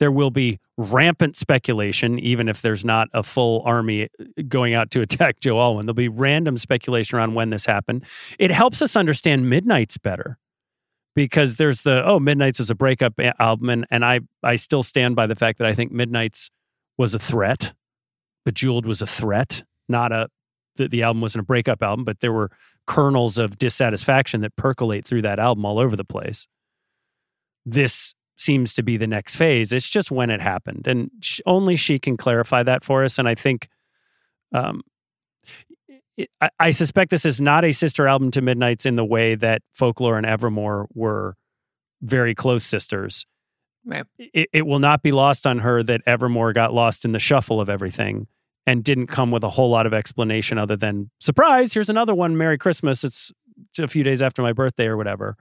[0.00, 4.90] There will be rampant speculation, even if there's not a full army uh, going out
[4.92, 5.86] to attack Joe Alwyn.
[5.86, 8.04] There'll be random speculation around when this happened.
[8.38, 10.38] It helps us understand Midnight's better
[11.14, 15.16] because there's the oh Midnight's was a breakup album, and, and I I still stand
[15.16, 16.50] by the fact that I think Midnight's
[16.96, 17.72] was a threat.
[18.44, 20.28] Bejeweled was a threat, not a
[20.76, 22.50] the, the album wasn't a breakup album, but there were
[22.86, 26.46] kernels of dissatisfaction that percolate through that album all over the place.
[27.70, 29.72] This seems to be the next phase.
[29.72, 33.18] It's just when it happened, and sh- only she can clarify that for us.
[33.18, 33.68] And I think,
[34.54, 34.82] um,
[36.16, 39.34] it, I, I suspect this is not a sister album to Midnight's in the way
[39.34, 41.36] that Folklore and Evermore were
[42.00, 43.26] very close sisters.
[43.84, 44.04] Right.
[44.18, 47.60] It, it will not be lost on her that Evermore got lost in the shuffle
[47.60, 48.26] of everything
[48.66, 51.72] and didn't come with a whole lot of explanation other than surprise.
[51.72, 52.36] Here's another one.
[52.36, 53.02] Merry Christmas.
[53.02, 53.32] It's
[53.78, 55.36] a few days after my birthday or whatever,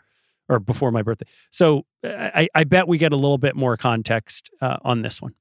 [0.50, 1.26] or before my birthday.
[1.52, 5.34] So I, I bet we get a little bit more context uh, on this one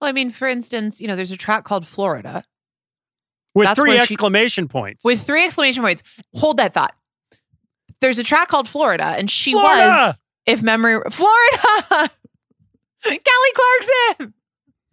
[0.00, 2.42] well i mean for instance you know there's a track called florida
[3.54, 5.04] with That's three where she- exclamation points.
[5.04, 6.02] with three exclamation points
[6.34, 6.94] hold that thought
[8.00, 9.86] there's a track called florida and she Florida!
[10.08, 11.58] was if memory Florida,
[13.04, 14.34] Kelly Clarkson.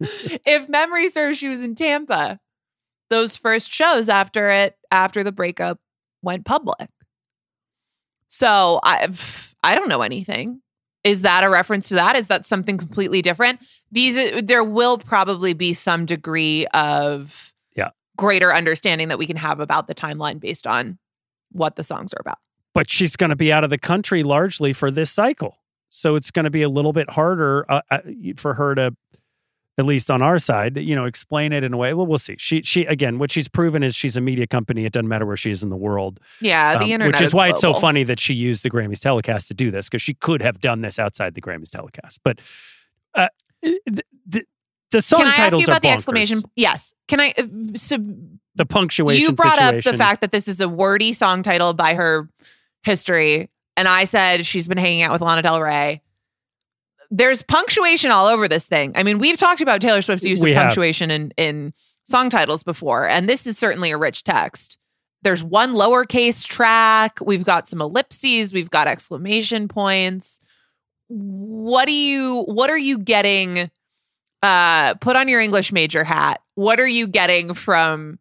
[0.46, 2.38] if memory serves, she was in Tampa.
[3.08, 5.78] Those first shows after it, after the breakup
[6.22, 6.88] went public.
[8.32, 10.62] So I've I don't know anything.
[11.04, 12.16] Is that a reference to that?
[12.16, 13.60] Is that something completely different?
[13.90, 17.90] These, uh, there will probably be some degree of Yeah.
[18.16, 20.98] greater understanding that we can have about the timeline based on
[21.52, 22.38] what the songs are about.
[22.72, 25.56] but she's going to be out of the country largely for this cycle.
[25.88, 27.98] So it's going to be a little bit harder uh, uh,
[28.36, 28.94] for her to,
[29.78, 31.94] at least on our side, you know, explain it in a way.
[31.94, 32.36] Well, we'll see.
[32.38, 34.84] She, she again, what she's proven is she's a media company.
[34.84, 37.32] It doesn't matter where she is in the world, Yeah, the um, internet, which is,
[37.32, 40.14] why it's so funny that she used the Grammys telecast to do this because she
[40.14, 42.20] could have done this outside the Grammys telecast.
[42.22, 42.40] But
[43.14, 43.28] uh,
[43.62, 44.44] the, the,
[44.90, 46.42] the song Can I ask you about the exclamation?
[46.56, 46.92] Yes.
[47.08, 47.32] Can I?
[47.38, 47.44] uh,
[47.76, 47.98] So
[48.56, 49.22] The punctuation.
[49.22, 52.28] you brought up the fact that this is a wordy song title by her
[52.82, 56.02] history, and I said she's been hanging out with Lana Del Rey.
[57.10, 58.92] There's punctuation all over this thing.
[58.94, 60.64] I mean, we've talked about Taylor Swift's use We of have.
[60.66, 61.72] punctuation in in
[62.04, 64.78] song titles before, and this is certainly a rich text.
[65.22, 67.18] There's one lowercase track.
[67.20, 68.52] We've got some ellipses.
[68.52, 70.40] We've got exclamation points.
[71.08, 72.42] What do you?
[72.44, 73.70] What are you getting?
[74.42, 76.40] Uh, put on your English major hat.
[76.54, 78.18] What are you getting from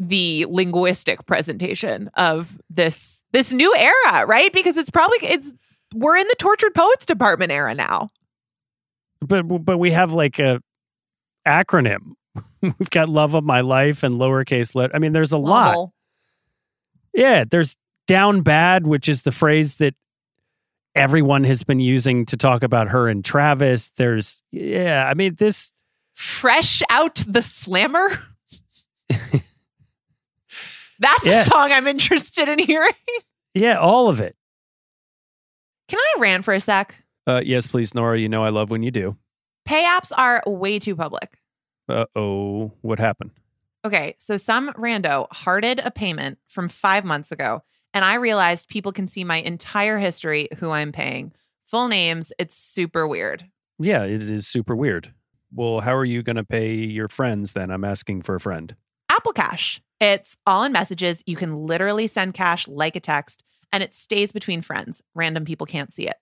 [0.00, 4.52] the linguistic presentation of this this new era, right?
[4.52, 5.52] Because it's probably it's
[5.94, 8.10] we're in the tortured poets department era now.
[9.20, 10.60] but but we have like a
[11.46, 12.12] acronym.
[12.60, 14.94] We've got love of my life and lowercase let.
[14.94, 15.90] I mean, there's a lot.
[17.14, 17.76] Yeah, there's
[18.06, 19.94] down bad, which is the phrase that
[20.96, 23.90] everyone has been using to talk about her and Travis.
[23.96, 25.72] There's yeah, I mean this
[26.14, 28.20] Fresh out the slammer.
[30.98, 31.40] That's Yeah.
[31.40, 32.92] a song I'm interested in hearing.
[33.54, 34.36] yeah, all of it.
[35.88, 36.96] Can I rant for a sec?
[37.26, 38.18] Uh, yes, please, Nora.
[38.18, 39.16] You know I love when you do.
[39.64, 41.38] Pay apps are way too public.
[41.88, 43.30] Uh oh, what happened?
[43.84, 48.92] Okay, so some rando hearted a payment from five months ago, and I realized people
[48.92, 51.32] can see my entire history, who I'm paying,
[51.64, 52.32] full names.
[52.38, 53.44] It's super weird.
[53.78, 55.12] Yeah, it is super weird.
[55.52, 57.70] Well, how are you going to pay your friends then?
[57.70, 58.74] I'm asking for a friend.
[59.10, 59.82] Apple Cash.
[60.00, 61.22] It's all in messages.
[61.26, 65.02] You can literally send cash like a text, and it stays between friends.
[65.16, 66.16] Random people can't see it.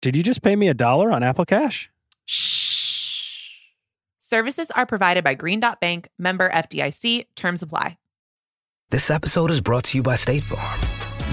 [0.00, 1.90] Did you just pay me a dollar on Apple Cash?
[2.24, 3.58] Shh.
[4.18, 7.26] Services are provided by Green Dot Bank, member FDIC.
[7.36, 7.98] Terms apply.
[8.88, 10.83] This episode is brought to you by State Farm.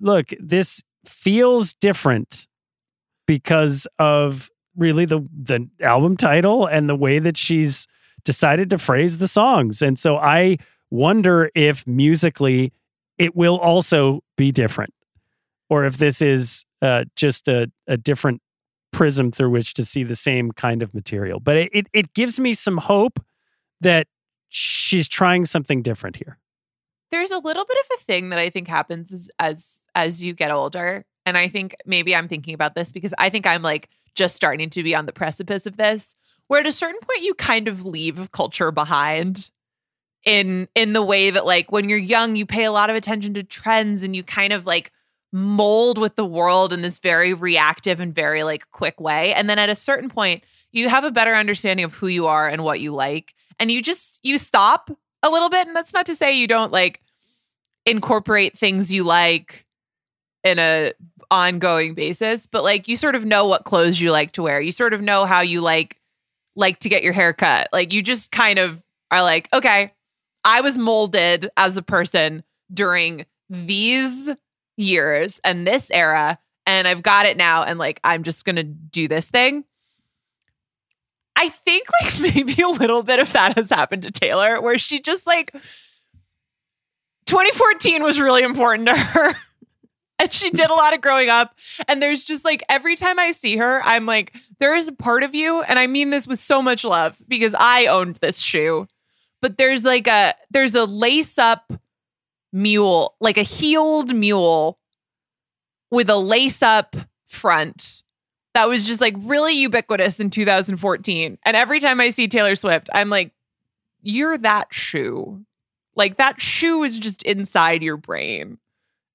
[0.00, 2.48] Look, this feels different
[3.26, 7.86] because of really the the album title and the way that she's
[8.24, 9.82] decided to phrase the songs.
[9.82, 10.58] And so I
[10.90, 12.72] wonder if musically
[13.18, 14.92] it will also be different
[15.68, 18.40] or if this is uh, just a, a different
[18.92, 21.40] prism through which to see the same kind of material.
[21.40, 23.22] But it, it, it gives me some hope
[23.80, 24.06] that
[24.48, 26.38] she's trying something different here.
[27.14, 30.34] There's a little bit of a thing that I think happens as as as you
[30.34, 31.04] get older.
[31.24, 34.68] And I think maybe I'm thinking about this because I think I'm like just starting
[34.70, 36.16] to be on the precipice of this,
[36.48, 39.50] where at a certain point you kind of leave culture behind
[40.24, 43.32] in in the way that like when you're young, you pay a lot of attention
[43.34, 44.90] to trends and you kind of like
[45.32, 49.32] mold with the world in this very reactive and very like quick way.
[49.34, 50.42] And then at a certain point,
[50.72, 53.34] you have a better understanding of who you are and what you like.
[53.60, 54.90] And you just you stop
[55.24, 55.66] a little bit.
[55.66, 57.00] And that's not to say you don't like
[57.86, 59.66] incorporate things you like
[60.44, 60.92] in a
[61.30, 64.60] ongoing basis, but like you sort of know what clothes you like to wear.
[64.60, 65.98] You sort of know how you like
[66.54, 67.68] like to get your hair cut.
[67.72, 69.92] Like you just kind of are like, okay,
[70.44, 74.30] I was molded as a person during these
[74.76, 78.62] years and this era and I've got it now and like I'm just going to
[78.62, 79.64] do this thing.
[81.36, 85.00] I think like maybe a little bit of that has happened to Taylor where she
[85.00, 85.52] just like
[87.26, 89.34] 2014 was really important to her.
[90.18, 91.56] and she did a lot of growing up.
[91.88, 95.22] And there's just like every time I see her, I'm like, there is a part
[95.22, 98.86] of you, and I mean this with so much love because I owned this shoe.
[99.42, 101.72] But there's like a there's a lace up
[102.52, 104.78] mule, like a heeled mule
[105.90, 108.03] with a lace up front
[108.54, 111.38] that was just like really ubiquitous in 2014.
[111.44, 113.32] And every time I see Taylor Swift, I'm like,
[114.02, 115.44] you're that shoe.
[115.96, 118.58] Like that shoe is just inside your brain.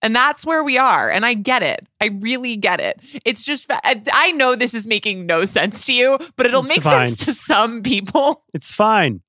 [0.02, 1.10] And that's where we are.
[1.10, 1.86] And I get it.
[2.00, 3.02] I really get it.
[3.26, 6.84] It's just, I know this is making no sense to you, but it'll It's make
[6.84, 7.08] fine.
[7.08, 8.44] sense to some people.
[8.54, 9.22] It's fine.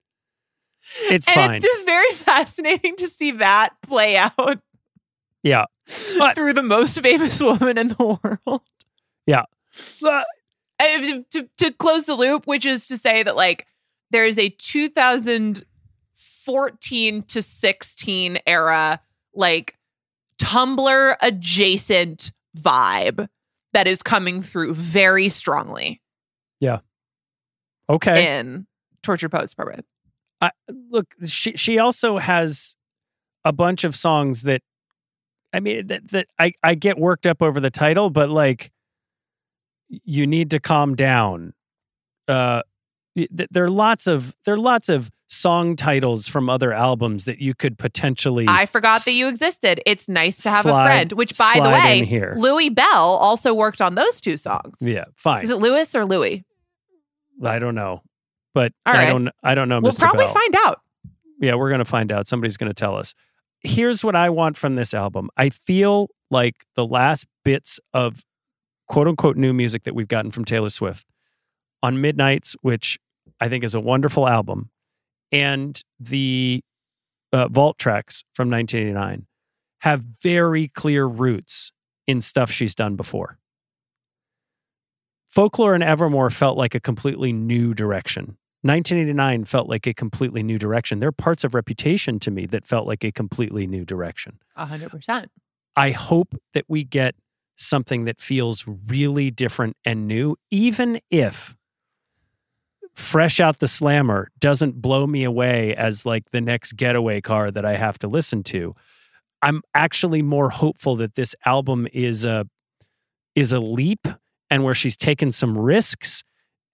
[1.08, 1.50] It's and fine.
[1.50, 4.60] it's just very fascinating to see that play out
[5.42, 5.64] yeah.
[6.18, 8.62] But- through the most famous woman in the world.
[9.26, 9.44] Yeah.
[10.02, 10.22] Uh,
[11.30, 13.66] to, to close the loop, which is to say that like
[14.10, 19.00] there is a 2014 to 16 era
[19.34, 19.76] like
[20.40, 23.28] Tumblr adjacent vibe
[23.72, 26.00] that is coming through very strongly
[26.60, 26.78] Yeah.
[27.88, 28.38] okay.
[28.38, 28.66] in
[29.02, 29.84] Tortured Poets Department.
[30.40, 30.50] I,
[30.90, 32.74] look, she she also has
[33.44, 34.62] a bunch of songs that
[35.52, 38.72] I mean that, that I I get worked up over the title, but like
[40.04, 41.52] you need to calm down.
[42.28, 42.62] Uh,
[43.16, 47.40] th- there are lots of there are lots of song titles from other albums that
[47.40, 48.46] you could potentially.
[48.48, 49.80] I forgot that you existed.
[49.86, 52.34] It's nice to have Slide- a friend, which by the way, here.
[52.36, 52.86] Louis Bell
[53.20, 54.76] also worked on those two songs.
[54.80, 55.44] yeah, fine.
[55.44, 56.44] Is it Louis or Louis?
[57.44, 58.02] I don't know,
[58.54, 59.80] but I don't I don't know.
[59.80, 59.98] We'll Mr.
[60.00, 60.34] probably Bell.
[60.34, 60.80] find out.
[61.40, 62.28] Yeah, we're going to find out.
[62.28, 63.14] Somebody's going to tell us.
[63.62, 65.30] Here's what I want from this album.
[65.36, 68.22] I feel like the last bits of
[68.90, 71.06] quote unquote new music that we've gotten from Taylor Swift
[71.80, 72.98] on Midnights, which
[73.40, 74.70] I think is a wonderful album,
[75.30, 76.60] and the
[77.32, 79.28] uh, Vault tracks from 1989
[79.82, 81.70] have very clear roots
[82.08, 83.38] in stuff she's done before.
[85.28, 88.36] Folklore and Evermore felt like a completely new direction.
[88.62, 90.98] 1989 felt like a completely new direction.
[90.98, 94.40] There are parts of Reputation to me that felt like a completely new direction.
[94.56, 95.30] A hundred percent.
[95.76, 97.14] I hope that we get
[97.60, 101.54] something that feels really different and new, even if
[102.94, 107.64] Fresh Out the Slammer doesn't blow me away as like the next getaway car that
[107.64, 108.74] I have to listen to.
[109.42, 112.46] I'm actually more hopeful that this album is a
[113.34, 114.08] is a leap
[114.50, 116.22] and where she's taken some risks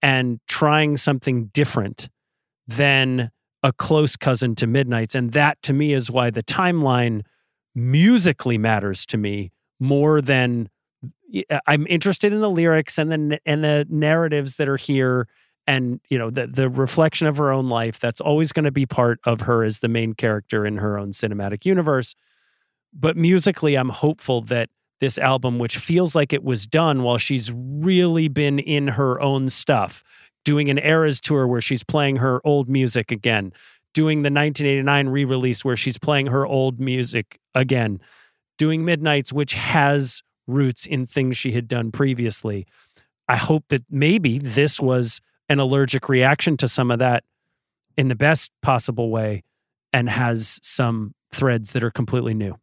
[0.01, 2.09] and trying something different
[2.67, 3.31] than
[3.63, 5.15] a close cousin to Midnight's.
[5.15, 7.21] And that to me is why the timeline
[7.75, 10.69] musically matters to me more than
[11.49, 15.27] Uh, I'm interested in the lyrics and the and the narratives that are here
[15.65, 17.99] and you know the the reflection of her own life.
[17.99, 21.11] That's always going to be part of her as the main character in her own
[21.11, 22.15] cinematic universe.
[22.93, 24.69] But musically I'm hopeful that
[24.99, 29.49] this album which feels like it was done while she's really been in her own
[29.49, 30.03] stuff
[30.43, 33.51] doing an eras tour where she's playing her old music again
[33.93, 37.99] doing the 1989 re-release where she's playing her old music again
[38.57, 42.65] doing midnights which has roots in things she had done previously
[43.27, 45.19] i hope that maybe this was
[45.49, 47.23] an allergic reaction to some of that
[47.97, 49.43] in the best possible way
[49.93, 52.55] and has some threads that are completely new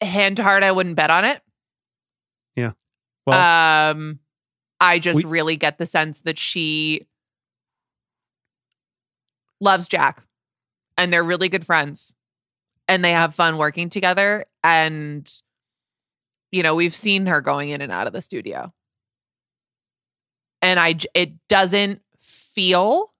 [0.00, 1.40] Hand to heart, I wouldn't bet on it.
[2.56, 2.72] Yeah.
[3.24, 4.18] Well um,
[4.80, 7.06] I just We- really get the sense that she
[9.60, 10.24] loves Jack,
[10.98, 12.16] and they're really good friends,
[12.88, 14.44] and they have fun working together.
[14.62, 15.30] And
[16.50, 18.72] you know, we've seen her going in and out of the studio,
[20.60, 23.12] and I, it doesn't feel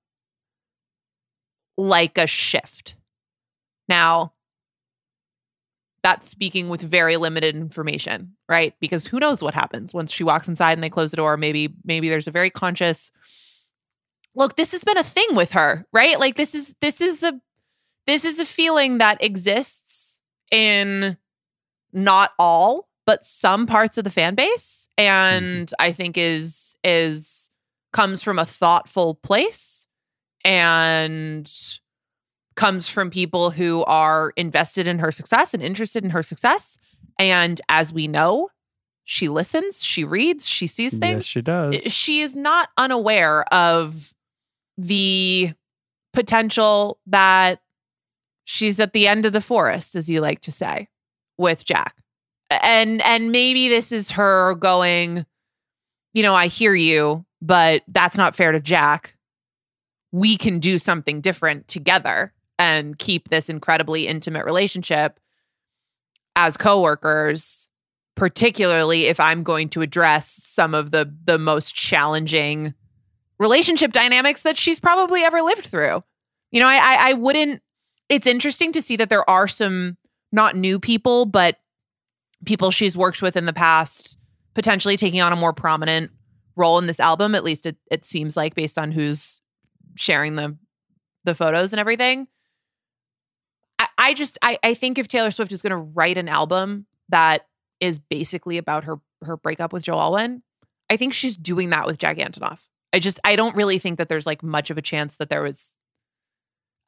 [1.78, 2.94] like a shift.
[3.88, 4.34] Now,
[6.02, 8.74] that's speaking with very limited information, right?
[8.80, 11.36] Because who knows what happens once she walks inside and they close the door.
[11.36, 13.12] Maybe, maybe there's a very conscious
[14.34, 16.18] look, this has been a thing with her, right?
[16.18, 17.40] Like this is this is a
[18.06, 21.16] this is a feeling that exists in
[21.92, 24.88] not all, but some parts of the fan base.
[24.98, 25.08] Mm-hmm.
[25.08, 27.50] And I think is is
[27.92, 29.86] comes from a thoughtful place
[30.44, 31.50] and
[32.54, 36.78] comes from people who are invested in her success and interested in her success.
[37.18, 38.50] And as we know,
[39.04, 41.26] she listens, she reads, she sees yes things.
[41.26, 44.12] she does She is not unaware of
[44.76, 45.52] the
[46.12, 47.60] potential that
[48.52, 50.88] she's at the end of the forest, as you like to say,
[51.38, 51.96] with Jack.
[52.50, 55.24] and and maybe this is her going,
[56.12, 59.16] you know, I hear you, but that's not fair to Jack.
[60.12, 65.18] We can do something different together and keep this incredibly intimate relationship
[66.36, 67.70] as coworkers,
[68.16, 72.74] particularly if I'm going to address some of the the most challenging
[73.38, 76.04] relationship dynamics that she's probably ever lived through.
[76.50, 77.62] You know, I, I, I wouldn't.
[78.12, 79.96] It's interesting to see that there are some
[80.32, 81.56] not new people, but
[82.44, 84.18] people she's worked with in the past
[84.52, 86.10] potentially taking on a more prominent
[86.54, 87.34] role in this album.
[87.34, 89.40] At least it, it seems like based on who's
[89.94, 90.58] sharing the
[91.24, 92.28] the photos and everything.
[93.78, 96.84] I, I just I, I think if Taylor Swift is going to write an album
[97.08, 97.46] that
[97.80, 100.42] is basically about her her breakup with Joe Alwyn,
[100.90, 102.66] I think she's doing that with Jack Antonoff.
[102.92, 105.42] I just I don't really think that there's like much of a chance that there
[105.42, 105.74] was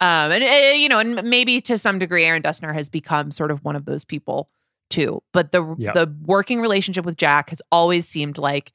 [0.05, 3.51] um and uh, you know and maybe to some degree Aaron Dessner has become sort
[3.51, 4.49] of one of those people
[4.91, 5.93] too but the Yeah.
[5.93, 8.73] the working relationship with Jack has always seemed like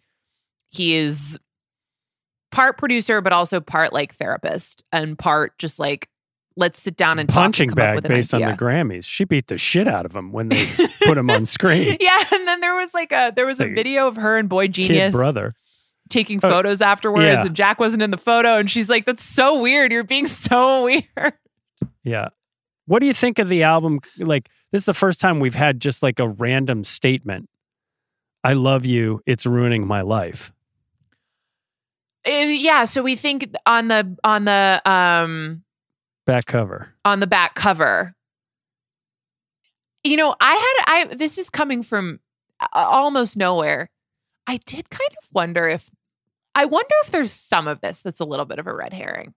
[0.72, 1.40] he is
[2.52, 6.10] part producer but also part like therapist and part just like
[6.56, 9.06] let's sit down and punching bag an based on the Grammys.
[9.06, 10.66] She beat the shit out of him when they
[11.06, 11.96] put him on screen.
[12.02, 15.12] yeah and then there was like a there was a video of her and boygenius
[15.12, 15.54] brother.
[16.10, 17.46] Taking Oh, photos afterwards yeah.
[17.46, 20.86] and Jack wasn't in the photo and she's like that's so weird you're being so
[20.86, 21.34] weird
[22.04, 22.30] Yeah.
[22.86, 24.00] What do you think of the album?
[24.18, 27.48] Like, this is the first time we've had just like a random statement.
[28.44, 29.22] I love you.
[29.28, 30.52] It's ruining my life.
[32.28, 35.64] Uh, yeah so we think on the on the um
[36.26, 36.90] Back cover.
[37.06, 38.14] on the back cover
[40.04, 40.54] you know i
[40.86, 42.20] had i this is coming from
[42.60, 43.90] uh, almost nowhere
[44.48, 45.90] i did kind of wonder if
[46.56, 49.34] i wonder if there's some of this that's a little bit of a red herring.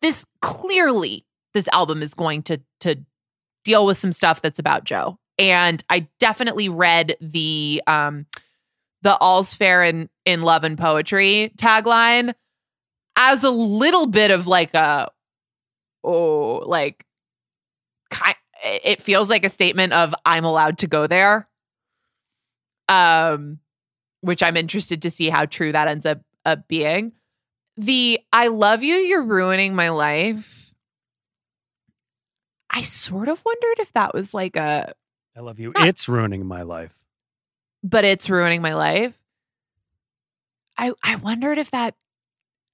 [0.00, 2.96] This clearly this album is going to to
[3.64, 5.18] deal with some stuff that's about joe.
[5.38, 8.26] And i definitely read the um
[9.02, 12.34] the all's fair in in love and poetry tagline
[13.16, 15.08] as a little bit of like a
[16.04, 17.04] oh like
[18.10, 18.32] ki-
[18.64, 21.48] it feels like a statement of i'm allowed to go there.
[22.88, 23.58] Um
[24.22, 27.12] which i'm interested to see how true that ends up, up being
[27.76, 30.72] the i love you you're ruining my life
[32.70, 34.94] i sort of wondered if that was like a
[35.34, 35.72] I love you.
[35.74, 35.86] Ah.
[35.86, 36.92] It's ruining my life.
[37.82, 39.14] but it's ruining my life
[40.78, 41.94] i i wondered if that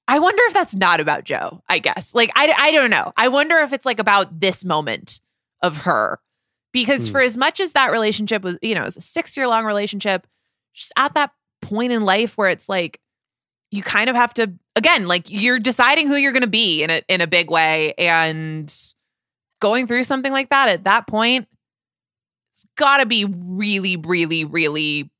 [0.08, 3.28] i wonder if that's not about joe i guess like i i don't know i
[3.28, 5.20] wonder if it's like about this moment
[5.62, 6.20] of her
[6.72, 7.12] because Hmm.
[7.12, 9.64] for as much as that relationship was you know it was a six year long
[9.64, 10.26] relationship
[10.72, 11.30] she's at that
[11.62, 13.00] point in life where it's like
[13.70, 16.90] you kind of have to again like you're deciding who you're going to be in
[16.90, 18.74] a in a big way and
[19.60, 21.46] going through something like that at that point
[22.52, 25.10] it's got to be really really really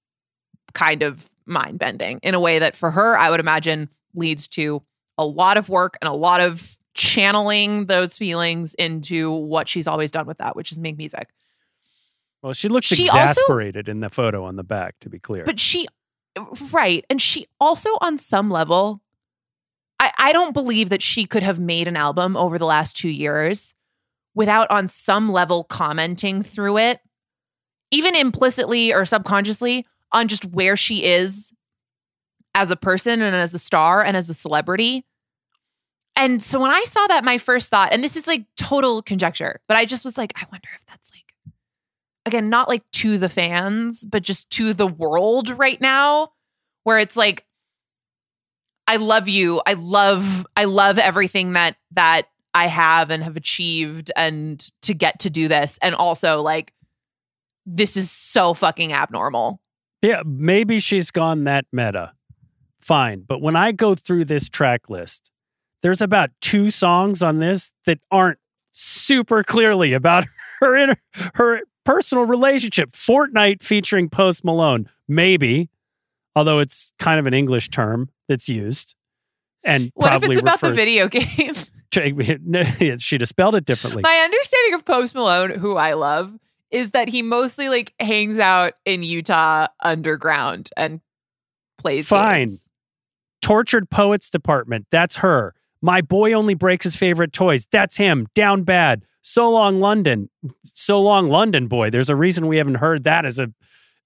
[0.75, 4.83] kind of mind bending in a way that for her I would imagine leads to
[5.19, 10.11] a lot of work and a lot of channeling those feelings into what she's always
[10.11, 11.29] done with that which is make music
[12.43, 15.45] Well, she looks She also- exasperated in the photo on the back, to be clear.
[15.45, 15.89] But she,
[16.73, 17.05] right.
[17.11, 19.01] And she also, on some level,
[20.01, 23.09] I, I don't believe that she could have made an album over the last two
[23.09, 23.75] years
[24.35, 27.01] without, on some level, commenting through it,
[27.91, 31.53] even implicitly or subconsciously, on just where she is
[32.55, 35.05] as a person and as a star and as a celebrity.
[36.17, 39.61] And so when I saw that, my first thought, and this is like total conjecture,
[39.69, 41.28] but I just was like, I wonder if that's like,
[42.29, 46.31] again, not like to the fans, but just to the world right now,
[46.85, 47.45] where it's like,
[48.87, 49.61] I love you.
[49.67, 52.23] I love, I love everything that that
[52.55, 55.79] I have and have achieved and to get to do this.
[55.83, 56.73] And also like
[57.67, 59.61] this is so fucking abnormal.
[60.01, 62.13] yeah, maybe she's gone that meta.
[62.81, 63.25] Fine.
[63.29, 65.31] But when I go through this track list,
[65.83, 68.39] there's about two songs on this that aren't
[68.71, 70.25] super clearly about
[70.61, 70.97] her inter-
[71.35, 72.95] her personal relationship.
[72.95, 75.71] Fortnight featuring Post Malone, maybe,
[76.37, 78.95] although it's kind of an English term that's used.
[79.65, 81.55] And What if it's about the video game?
[82.99, 84.03] she'd have spelled it differently.
[84.03, 86.39] My understanding of Post Malone, who I love,
[86.71, 91.01] is that he mostly like hangs out in Utah underground and
[91.79, 92.49] plays Fine.
[92.49, 92.69] games.
[93.41, 94.87] Tortured Poets Department.
[94.91, 95.55] That's her.
[95.81, 97.67] My boy only breaks his favorite toys.
[97.71, 98.27] That's him.
[98.35, 99.07] Down bad.
[99.29, 100.31] So long London.
[100.73, 101.91] So long London boy.
[101.91, 103.53] There's a reason we haven't heard that as a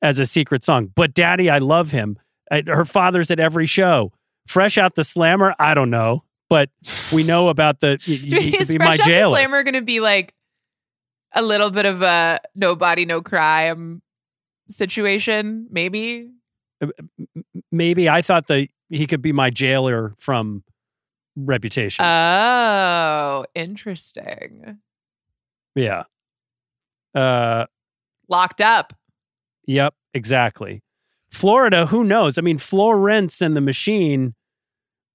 [0.03, 0.91] as a secret song.
[0.93, 2.19] But Daddy, I love him.
[2.51, 4.13] Uh, Her father's at every show.
[4.49, 5.55] Fresh out the slammer.
[5.61, 6.71] I don't know, but
[7.13, 8.01] we know about the.
[8.05, 8.19] You
[8.51, 9.31] could is be Fresh my Out the.
[9.31, 10.35] Slammer going to be like
[11.33, 14.03] a little bit of a no body, no crime
[14.69, 16.31] situation, maybe.
[17.71, 20.65] Maybe I thought that he could be my jailer from
[21.37, 22.05] Reputation.
[22.05, 24.79] Oh, interesting.
[25.75, 26.05] Yeah.
[27.15, 27.67] Uh,
[28.29, 28.93] Locked up.
[29.67, 30.83] Yep, exactly.
[31.31, 32.39] Florida, who knows?
[32.39, 34.35] I mean, Florence and the Machine.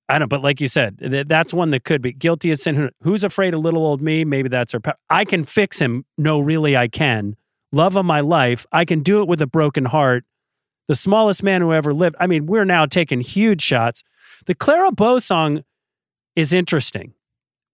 [0.10, 2.76] I don't, but like you said, th- that's one that could be guilty as sin.
[2.76, 4.24] Who- Who's afraid of little old me?
[4.24, 4.80] Maybe that's her.
[4.80, 4.96] power.
[5.10, 6.06] I can fix him.
[6.18, 7.36] No, really, I can.
[7.72, 8.66] Love of my life.
[8.72, 10.24] I can do it with a broken heart.
[10.88, 12.16] The smallest man who ever lived.
[12.20, 14.04] I mean, we're now taking huge shots.
[14.46, 15.64] The Clara Bow song
[16.38, 17.14] is interesting.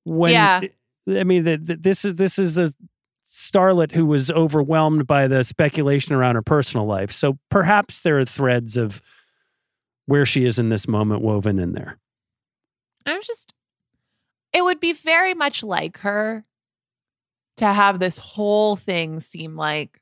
[0.06, 0.62] When Yeah.
[1.08, 2.72] I mean, the, the, this is this is a
[3.28, 7.12] starlet who was overwhelmed by the speculation around her personal life.
[7.12, 9.02] So perhaps there are threads of
[10.06, 11.98] where she is in this moment woven in there.
[13.06, 13.54] I'm just,
[14.54, 16.46] it would be very much like her
[17.58, 20.00] to have this whole thing seem like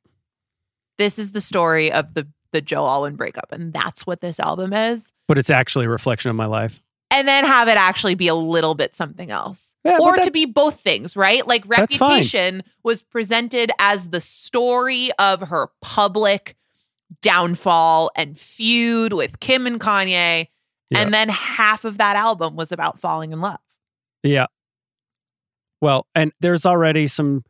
[0.98, 4.74] this is the story of the the Joe Alwyn breakup, and that's what this album
[4.74, 5.14] is.
[5.28, 6.82] But it's actually a reflection of my life.
[7.12, 9.76] And then have it actually be a little bit something else.
[9.84, 11.46] Yeah, or to be both things, right?
[11.46, 16.56] Like Reputation was presented as the story of her public
[17.22, 20.48] downfall and feud with Kim and Kanye.
[20.90, 21.00] Yeah.
[21.00, 23.60] And then half of that album was about falling in love.
[24.24, 24.48] Yeah.
[25.82, 27.44] Well, and there's already some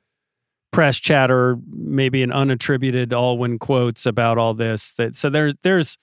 [0.71, 4.93] press chatter, maybe an unattributed Alwyn quotes about all this.
[4.93, 5.97] That so there's there's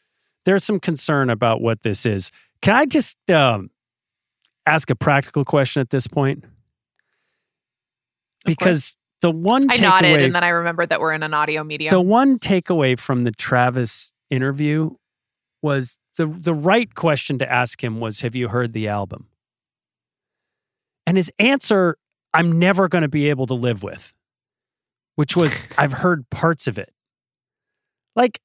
[0.44, 2.30] there's some concern about what this is.
[2.62, 3.70] Can I just um,
[4.66, 6.44] ask a practical question at this point?
[8.44, 11.90] Because the one I nodded and then I remembered that we're in an audio medium.
[11.90, 14.90] the one takeaway from the Travis interview
[15.62, 19.26] was the the right question to ask him was, "Have you heard the album?"
[21.06, 21.96] And his answer,
[22.32, 24.14] "I'm never going to be able to live with,"
[25.16, 26.92] which was, "I've heard parts of it."
[28.14, 28.40] Like,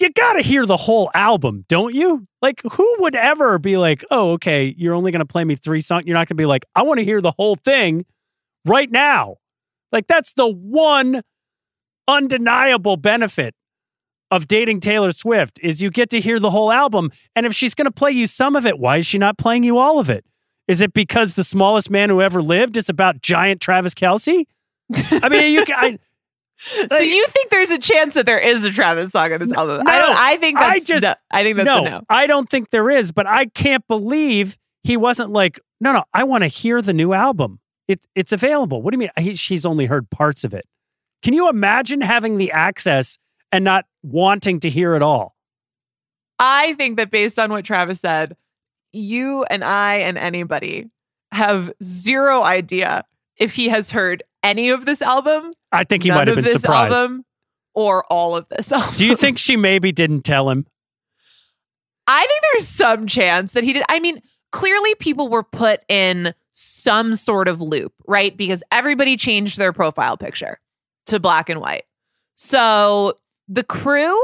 [0.00, 2.26] you got to hear the whole album, don't you?
[2.40, 5.80] Like, who would ever be like, "Oh, okay, you're only going to play me three
[5.80, 6.04] songs.
[6.06, 8.04] You're not going to be like, I want to hear the whole thing
[8.64, 9.36] right now."
[9.90, 11.22] Like, that's the one
[12.08, 13.54] undeniable benefit
[14.30, 17.10] of dating Taylor Swift is you get to hear the whole album.
[17.36, 19.62] And if she's going to play you some of it, why is she not playing
[19.62, 20.24] you all of it?
[20.66, 24.44] Is it because the smallest man who ever lived is about giant Travis Kelce?
[24.94, 25.76] I mean, you can.
[25.78, 25.98] I,
[26.90, 29.82] so you think there's a chance that there is a Travis song on this album?
[29.86, 30.16] I don't.
[30.16, 32.02] I think I just- no, I think that's no, no.
[32.08, 36.24] I don't think there is, but I can't believe he wasn't like, no, no, I
[36.24, 37.60] want to hear the new album.
[37.88, 38.80] It, it's available.
[38.82, 39.10] What do you mean?
[39.18, 40.64] He, she's only heard parts of it.
[41.22, 43.18] Can you imagine having the access
[43.50, 45.36] and not wanting to hear it all?
[46.38, 48.36] I think that based on what Travis said,
[48.92, 50.90] you and I and anybody
[51.32, 53.04] have zero idea
[53.36, 56.60] if he has heard any of this album, I think he might have been this
[56.60, 56.94] surprised.
[56.94, 57.24] album,
[57.74, 58.94] or all of this album.
[58.96, 60.66] Do you think she maybe didn't tell him?
[62.06, 63.84] I think there's some chance that he did.
[63.88, 64.20] I mean,
[64.50, 68.36] clearly people were put in some sort of loop, right?
[68.36, 70.60] Because everybody changed their profile picture
[71.06, 71.84] to black and white.
[72.36, 73.14] So
[73.48, 74.20] the crew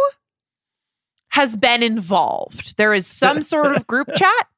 [1.31, 2.77] has been involved.
[2.77, 4.49] There is some sort of group chat.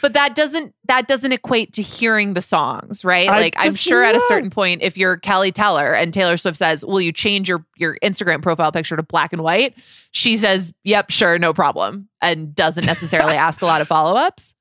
[0.00, 3.28] But that doesn't that doesn't equate to hearing the songs, right?
[3.28, 6.56] I like I'm sure at a certain point if you're Keleigh Teller and Taylor Swift
[6.56, 9.74] says, "Will you change your your Instagram profile picture to black and white?"
[10.10, 14.54] She says, "Yep, sure, no problem," and doesn't necessarily ask a lot of follow-ups.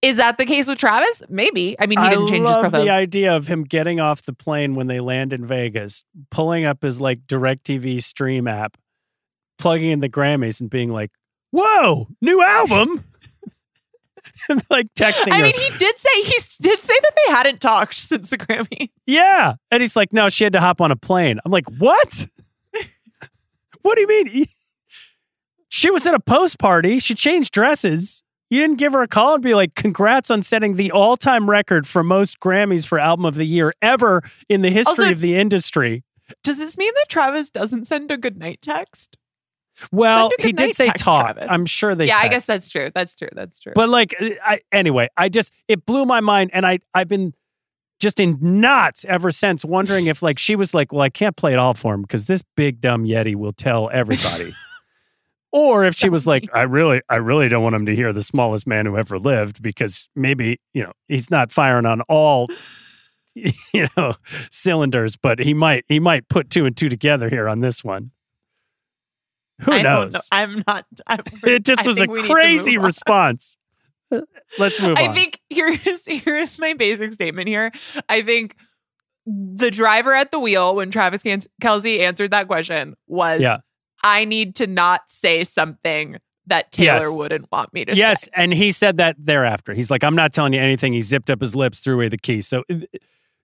[0.00, 1.22] Is that the case with Travis?
[1.28, 1.74] Maybe.
[1.80, 2.84] I mean, he didn't I change his profile.
[2.84, 6.82] the idea of him getting off the plane when they land in Vegas, pulling up
[6.82, 8.76] his like DirecTV stream app,
[9.58, 11.10] plugging in the Grammys, and being like,
[11.50, 13.04] "Whoa, new album!"
[14.70, 15.42] like texting I her.
[15.44, 18.90] mean, he did say he did say that they hadn't talked since the Grammy.
[19.06, 22.26] yeah, and he's like, "No, she had to hop on a plane." I'm like, "What?
[23.82, 24.46] what do you mean?"
[25.68, 26.98] She was at a post party.
[26.98, 28.22] She changed dresses.
[28.50, 31.86] You didn't give her a call and be like, "Congrats on setting the all-time record
[31.86, 35.36] for most Grammys for album of the year ever in the history Also- of the
[35.36, 36.04] industry."
[36.44, 39.16] Does this mean that Travis doesn't send a good night text?
[39.92, 41.38] Well, he did say talk.
[41.48, 42.06] I'm sure they.
[42.06, 42.90] yeah, I guess that's true.
[42.94, 43.28] That's true.
[43.32, 43.72] That's true.
[43.74, 47.34] But like, uh, I anyway, I just it blew my mind, and I I've been
[47.98, 51.52] just in knots ever since, wondering if like she was like, well, I can't play
[51.52, 54.54] it all for him because this big dumb yeti will tell everybody.
[55.50, 58.20] Or if she was like, I really, I really don't want him to hear the
[58.20, 62.48] smallest man who ever lived because maybe you know he's not firing on all,
[63.34, 64.12] you know,
[64.50, 68.10] cylinders, but he might, he might put two and two together here on this one.
[69.62, 70.12] Who I knows?
[70.14, 70.20] know.
[70.32, 70.86] I'm not.
[71.06, 73.58] I'm, It just I was a think we need to crazy response.
[74.58, 75.10] Let's move I on.
[75.10, 77.72] I think here's here's my basic statement here.
[78.08, 78.56] I think
[79.26, 83.58] the driver at the wheel when Travis Kelce answered that question was, Yeah.
[84.02, 87.18] I need to not say something that Taylor Yes.
[87.18, 88.30] wouldn't want me to Yes, say.
[88.34, 89.74] and he said that thereafter.
[89.74, 90.94] He's like, I'm not telling you anything.
[90.94, 92.40] He zipped up his lips, threw away the key.
[92.40, 92.64] So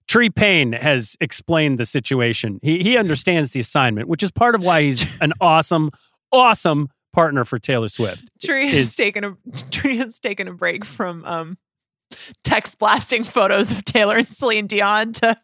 [0.09, 2.59] Tree Paine has explained the situation.
[2.63, 5.91] He he understands the assignment, which is part of why he's an awesome,
[6.33, 8.25] awesome partner for Taylor Swift.
[8.43, 9.37] Tree has is- taken a
[9.71, 11.59] Tree has taken a break from um
[12.45, 15.37] text blasting photos of Taylor and Celine Dion to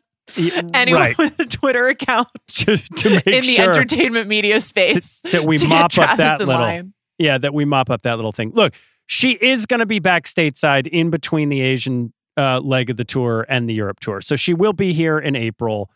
[0.74, 1.18] anyone right.
[1.18, 5.66] with a Twitter account to, to in the sure entertainment media space that we to
[5.68, 6.54] mop up that little.
[6.54, 6.94] line.
[7.18, 8.52] Yeah, that we mop up that little thing.
[8.54, 8.74] Look,
[9.06, 13.04] she is going to be back stateside in between the Asian uh, leg of the
[13.04, 14.20] tour and the Europe tour.
[14.20, 15.90] So she will be here in April.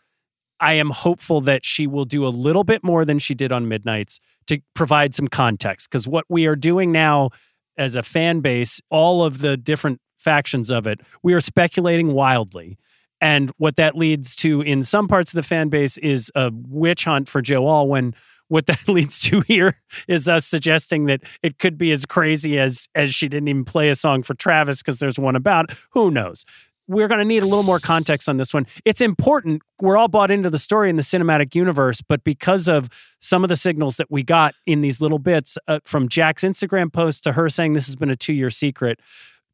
[0.59, 3.67] I am hopeful that she will do a little bit more than she did on
[3.67, 5.89] Midnights to provide some context.
[5.89, 7.31] Because what we are doing now
[7.77, 12.77] as a fan base, all of the different factions of it, we are speculating wildly.
[13.19, 17.05] And what that leads to in some parts of the fan base is a witch
[17.05, 18.13] hunt for Joe Alwyn.
[18.47, 22.87] What that leads to here is us suggesting that it could be as crazy as
[22.95, 25.71] as she didn't even play a song for Travis because there's one about.
[25.91, 26.45] Who knows?
[26.87, 28.67] We're going to need a little more context on this one.
[28.85, 29.63] It's important.
[29.81, 32.89] We're all bought into the story in the cinematic universe, but because of
[33.19, 36.93] some of the signals that we got in these little bits uh, from Jack's Instagram
[36.93, 38.99] post to her saying this has been a two year secret,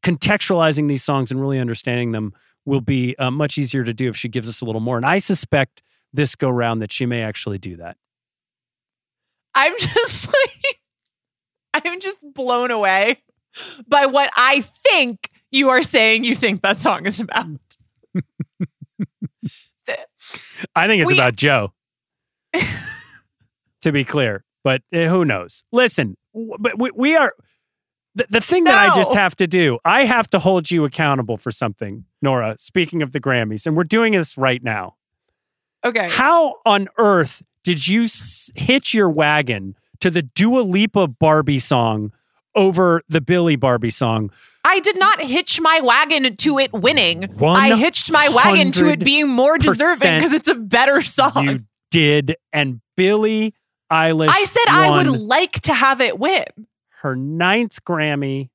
[0.02, 2.34] contextualizing these songs and really understanding them
[2.66, 4.98] will be uh, much easier to do if she gives us a little more.
[4.98, 5.82] And I suspect
[6.12, 7.96] this go round that she may actually do that.
[9.54, 10.80] I'm just like,
[11.84, 13.22] I'm just blown away
[13.86, 17.46] by what I think you are saying you think that song is about.
[20.74, 21.72] I think it's We- about Joe.
[23.82, 25.64] to be clear, but uh, who knows?
[25.72, 26.16] Listen,
[26.58, 27.32] but we, we are
[28.14, 29.78] the, the thing that I just have to do.
[29.84, 32.56] I have to hold you accountable for something, Nora.
[32.58, 34.96] Speaking of the Grammys, and we're doing this right now.
[35.84, 36.08] Okay.
[36.10, 42.12] How on earth did you s- hitch your wagon to the Dua Lipa Barbie song
[42.54, 44.30] over the Billie Barbie song?
[44.64, 47.28] I did not hitch my wagon to it winning.
[47.42, 51.44] I hitched my wagon to it being more deserving because it's a better song.
[51.44, 51.58] You
[51.90, 53.54] did, and Billie
[53.90, 54.28] Eilish.
[54.30, 56.44] I said I would like to have it win.
[57.00, 58.50] her ninth Grammy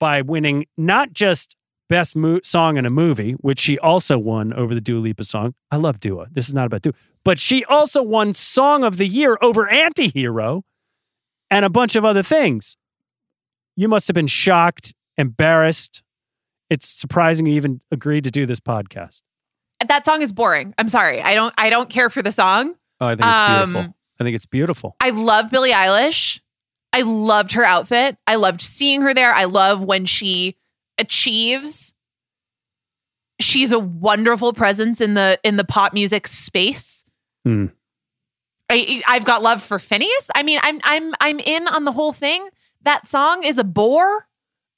[0.00, 1.55] by winning not just
[1.88, 5.54] Best mo- Song in a Movie, which she also won over the Dua Lipa song.
[5.70, 6.26] I love Dua.
[6.32, 6.94] This is not about Dua.
[7.24, 10.62] But she also won Song of the Year over Antihero
[11.50, 12.76] and a bunch of other things.
[13.76, 16.02] You must have been shocked, embarrassed.
[16.70, 19.22] It's surprising you even agreed to do this podcast.
[19.86, 20.74] That song is boring.
[20.78, 21.22] I'm sorry.
[21.22, 22.74] I don't I don't care for the song.
[23.00, 23.80] Oh, I think it's beautiful.
[23.80, 24.96] Um, I think it's beautiful.
[25.00, 26.40] I love Billie Eilish.
[26.92, 28.16] I loved her outfit.
[28.26, 29.32] I loved seeing her there.
[29.32, 30.56] I love when she
[30.98, 31.92] achieves.
[33.40, 37.04] She's a wonderful presence in the in the pop music space.
[37.44, 37.66] Hmm.
[38.70, 40.28] I I've got love for Finneas.
[40.34, 42.48] I mean, I'm I'm I'm in on the whole thing.
[42.82, 44.26] That song is a bore.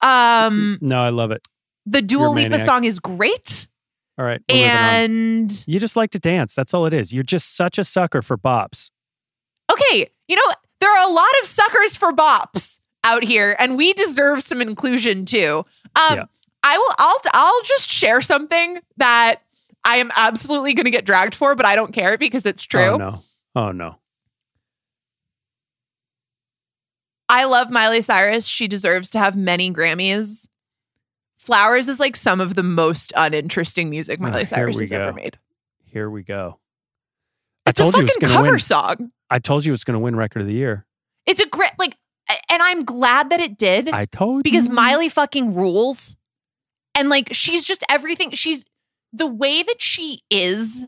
[0.02, 1.46] Um No, I love it.
[1.86, 3.68] the Dua Lipa song is great.
[4.18, 4.40] All right.
[4.48, 6.54] And You just like to dance.
[6.54, 7.12] That's all it is.
[7.12, 8.90] You're just such a sucker for bops.
[9.70, 13.92] okay, you know, there are a lot of suckers for bops out here, and we
[13.92, 15.64] deserve some inclusion too.
[15.96, 16.24] Um, Yeah.
[16.64, 16.94] I will.
[16.98, 17.16] I'll.
[17.34, 19.36] I'll just share something that
[19.84, 22.80] I am absolutely going to get dragged for, but I don't care because it's true.
[22.80, 23.22] Oh no.
[23.54, 23.96] Oh no.
[27.28, 28.46] I love Miley Cyrus.
[28.46, 30.46] She deserves to have many Grammys.
[31.36, 35.00] Flowers is like some of the most uninteresting music Oh, Miley Cyrus has go.
[35.00, 35.38] ever made.
[35.84, 36.58] Here we go.
[37.66, 38.58] I It's a told you it was fucking gonna cover win.
[38.58, 39.12] song.
[39.30, 40.86] I told you it was going to win record of the year.
[41.26, 41.96] It's a great like,
[42.48, 43.88] and I'm glad that it did.
[43.88, 44.42] I told you.
[44.42, 44.74] because you.
[44.74, 46.16] Miley fucking rules.
[46.94, 48.30] And like she's just everything.
[48.32, 48.64] She's
[49.12, 50.84] the way that she is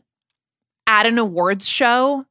[0.87, 2.25] at an awards show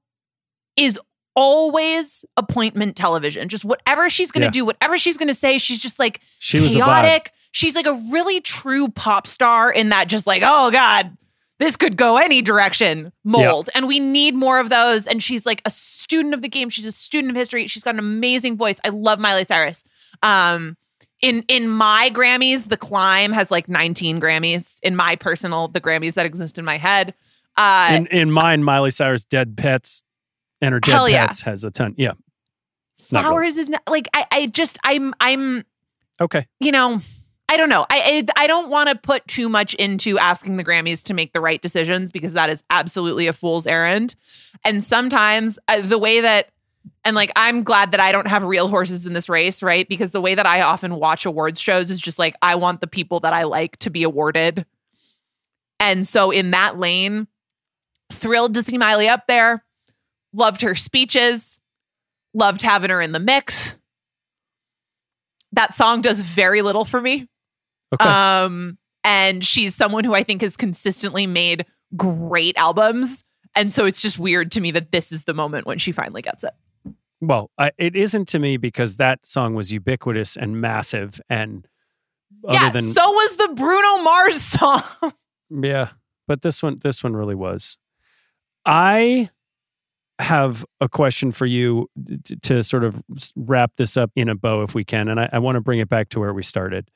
[0.76, 0.98] is
[1.34, 3.48] always appointment television.
[3.48, 4.50] Just whatever she's going to Yeah.
[4.62, 7.32] do, whatever she's going to say, she's just like she chaotic.
[7.52, 11.16] She's like a really true pop star in that just like, oh God,
[11.60, 13.70] this could go any direction mold.
[13.74, 15.06] And we need more of those.
[15.06, 16.70] And she's like a student of the game.
[16.70, 17.66] She's a student of history.
[17.68, 18.80] She's got an amazing voice.
[18.84, 19.84] I love Miley Cyrus.
[20.22, 20.76] Um,
[21.20, 24.78] in in my Grammys, The Climb has like 19 Grammys.
[24.82, 27.14] In my personal, the Grammys that exist in my head.
[27.56, 30.02] Uh, In in mine, Miley Cyrus Dead Pets
[30.62, 31.26] and her Dead yeah.
[31.26, 31.94] Pets has a ton.
[31.98, 32.12] Yeah.
[33.12, 33.22] not really.
[33.22, 35.64] Flowers is not like I I just I'm I'm
[36.22, 36.46] Okay.
[36.58, 37.00] you know,
[37.50, 37.84] I don't know.
[37.90, 41.32] I I, I don't want to put too much into asking the Grammys to make
[41.32, 44.14] the right decisions because that is absolutely a fool's errand.
[44.64, 46.50] And sometimes uh, the way that
[47.04, 49.88] and like I'm glad that I don't have real horses in this race, right?
[49.88, 52.86] Because the way that I often watch awards shows is just like I want the
[52.86, 54.64] people that I like to be awarded.
[55.80, 57.26] And so in that lane,
[58.12, 59.64] thrilled to see Miley up there.
[60.32, 61.58] Loved her speeches.
[62.32, 63.74] Loved having her in the mix.
[65.50, 67.26] That song does very little for me.
[67.92, 68.08] Okay.
[68.08, 71.66] Um, and she's someone who I think has consistently made
[71.96, 73.24] great albums.
[73.54, 76.22] And so it's just weird to me that this is the moment when she finally
[76.22, 76.52] gets it.
[77.20, 81.66] well, I, it isn't to me because that song was ubiquitous and massive and
[82.46, 84.82] other yeah, than so was the Bruno Mars song.
[85.50, 85.90] Yeah,
[86.26, 87.76] but this one this one really was.
[88.64, 89.30] I
[90.18, 91.88] have a question for you
[92.24, 93.02] t- to sort of
[93.34, 95.78] wrap this up in a bow if we can and I, I want to bring
[95.78, 96.90] it back to where we started.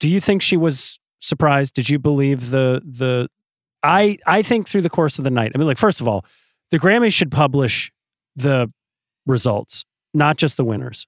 [0.00, 1.74] Do you think she was surprised?
[1.74, 3.28] Did you believe the the
[3.82, 5.52] I I think through the course of the night.
[5.54, 6.24] I mean like first of all,
[6.70, 7.92] the Grammys should publish
[8.34, 8.70] the
[9.26, 11.06] results, not just the winners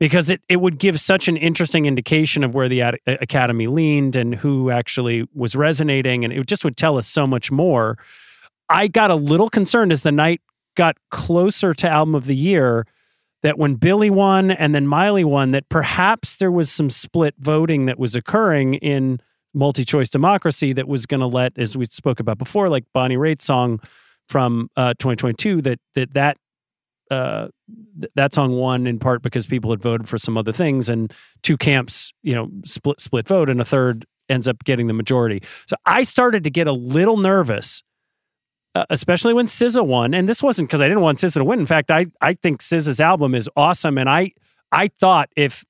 [0.00, 4.16] because it, it would give such an interesting indication of where the ad- academy leaned
[4.16, 7.98] and who actually was resonating and it just would tell us so much more
[8.68, 10.40] i got a little concerned as the night
[10.74, 12.86] got closer to album of the year
[13.42, 17.86] that when billie won and then miley won that perhaps there was some split voting
[17.86, 19.20] that was occurring in
[19.52, 23.44] multi-choice democracy that was going to let as we spoke about before like bonnie raitt's
[23.44, 23.80] song
[24.28, 26.36] from uh, 2022 that that that
[27.10, 27.48] uh,
[28.00, 31.12] th- that song won in part because people had voted for some other things, and
[31.42, 35.42] two camps, you know, split split vote, and a third ends up getting the majority.
[35.66, 37.82] So I started to get a little nervous,
[38.74, 40.14] uh, especially when SZA won.
[40.14, 41.60] And this wasn't because I didn't want SZA to win.
[41.60, 44.32] In fact, I I think SZA's album is awesome, and I
[44.72, 45.64] I thought if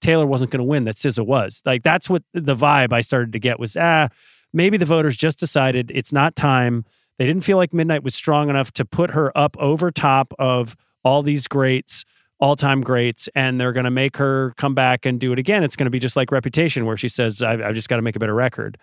[0.00, 3.32] Taylor wasn't going to win, that SZA was like that's what the vibe I started
[3.32, 4.08] to get was ah
[4.52, 6.84] maybe the voters just decided it's not time.
[7.18, 10.76] They didn't feel like Midnight was strong enough to put her up over top of
[11.04, 12.04] all these greats,
[12.40, 15.62] all time greats, and they're going to make her come back and do it again.
[15.62, 18.02] It's going to be just like Reputation, where she says, I've, I've just got to
[18.02, 18.78] make a better record.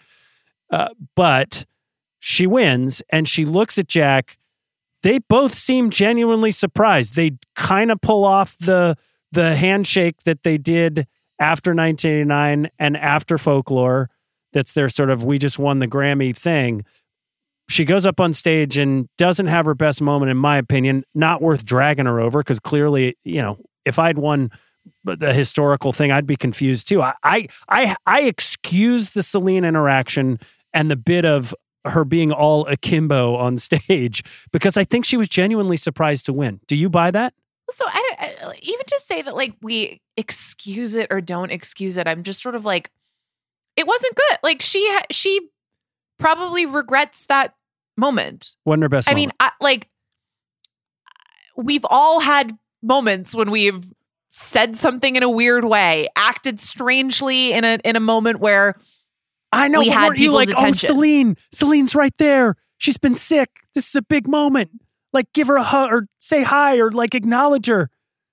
[0.69, 1.65] Uh, but
[2.23, 4.37] she wins and she looks at Jack.
[5.01, 7.15] They both seem genuinely surprised.
[7.15, 8.95] They kind of pull off the
[9.31, 11.07] the handshake that they did
[11.39, 14.09] after 1989 and after folklore.
[14.53, 16.85] That's their sort of we just won the Grammy thing
[17.69, 21.03] she goes up on stage and doesn't have her best moment, in my opinion.
[21.15, 24.51] Not worth dragging her over because clearly, you know, if I'd won
[25.03, 27.01] the historical thing, I'd be confused too.
[27.01, 30.39] I, I, I, I excuse the Celine interaction
[30.73, 31.55] and the bit of
[31.85, 36.59] her being all akimbo on stage because I think she was genuinely surprised to win.
[36.67, 37.33] Do you buy that?
[37.71, 41.97] So I, I uh, even to say that like we excuse it or don't excuse
[41.97, 42.91] it, I'm just sort of like,
[43.75, 44.37] it wasn't good.
[44.43, 45.49] Like she she
[46.19, 47.55] probably regrets that
[47.97, 48.55] moment.
[48.65, 49.09] Wasn't her best.
[49.09, 49.89] I mean, I, like
[51.55, 53.85] we've all had moments when we've
[54.29, 58.75] said something in a weird way, acted strangely in a in a moment where
[59.53, 59.79] I know.
[59.79, 60.87] we but had weren't you people's like, attention.
[60.91, 62.55] oh, Celine, Celine's right there.
[62.77, 63.49] She's been sick.
[63.75, 64.71] This is a big moment.
[65.13, 67.89] Like, give her a hug or say hi or like acknowledge her.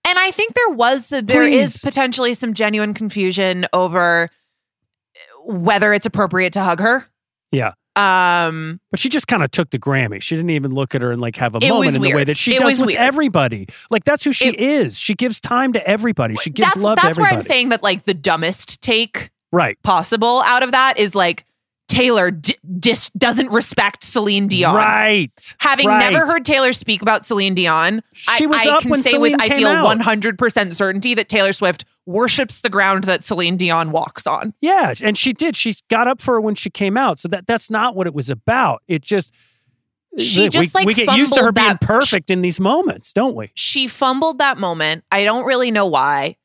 [0.06, 1.82] And I think there was there is Please.
[1.82, 4.30] potentially some genuine confusion over
[5.44, 7.06] whether it's appropriate to hug her.
[7.52, 7.72] Yeah.
[7.96, 10.22] Um But she just kind of took the Grammy.
[10.22, 12.36] She didn't even look at her and like have a moment in the way that
[12.36, 12.98] she It does with weird.
[13.00, 13.66] everybody.
[13.90, 14.98] Like that's who she It- is.
[14.98, 16.36] She gives time to everybody.
[16.36, 17.26] She gives that's love to that's where.
[17.32, 19.80] I'm saying that like the dumbest take right.
[19.82, 21.44] possible out of that is like
[21.88, 24.76] Taylor d- dis- doesn't respect Celine Dion.
[24.76, 25.56] Right.
[25.58, 26.10] Having right.
[26.10, 29.10] never heard Taylor speak about Celine Dion, She I, was I up can when say
[29.10, 29.98] Celine with I feel out.
[29.98, 34.54] 100% certainty that Taylor Swift worships the ground that Celine Dion walks on.
[34.60, 35.56] Yeah, and she did.
[35.56, 37.18] She got up for her when she came out.
[37.18, 38.82] So that that's not what it was about.
[38.86, 39.32] It just
[40.16, 43.34] She we, just, we like, get used to her being perfect in these moments, don't
[43.34, 43.50] we?
[43.54, 45.04] She fumbled that moment.
[45.10, 46.36] I don't really know why.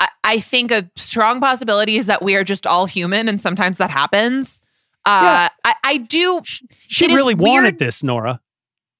[0.00, 3.78] I, I think a strong possibility is that we are just all human and sometimes
[3.78, 4.60] that happens.
[5.04, 5.48] Uh, Yeah.
[5.64, 6.40] I, I do.
[6.44, 8.40] She really wanted weird- this, Nora.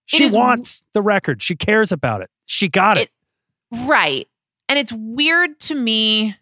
[0.07, 1.43] She wants the record.
[1.43, 2.31] She cares about it.
[2.47, 3.11] She got it.
[3.73, 4.27] It- Right.
[4.71, 6.37] And it's weird to me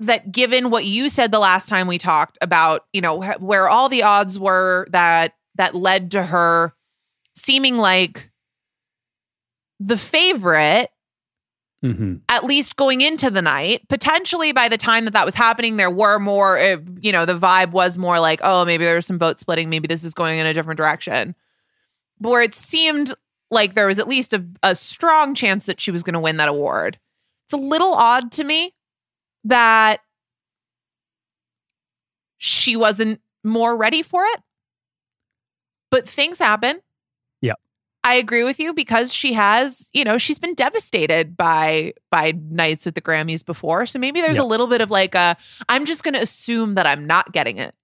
[0.00, 3.88] that given what you said the last time we talked about, you know, where all
[3.88, 6.74] the odds were that that led to her
[7.34, 8.30] seeming like
[9.80, 10.90] the favorite
[11.84, 12.22] Mhm.
[12.28, 13.86] at least going into the night.
[13.88, 17.38] Potentially by the time that that was happening there were more uh, you know the
[17.38, 19.68] vibe was more like oh maybe there was some vote splitting.
[19.68, 21.34] Maybe this is going in a different direction.
[22.18, 23.12] But where it seemed
[23.50, 26.38] like there was at least a, a strong chance that she was going to win
[26.38, 26.98] that award.
[27.44, 28.72] It's a little odd to me
[29.44, 30.00] that
[32.38, 34.40] she wasn't more ready for it.
[35.90, 36.80] But things happen.
[38.06, 42.86] I agree with you because she has, you know, she's been devastated by by nights
[42.86, 43.84] at the Grammys before.
[43.84, 44.44] So maybe there's Yep.
[44.44, 45.36] a little bit of like a
[45.68, 47.74] I'm just going to assume that I'm not getting it.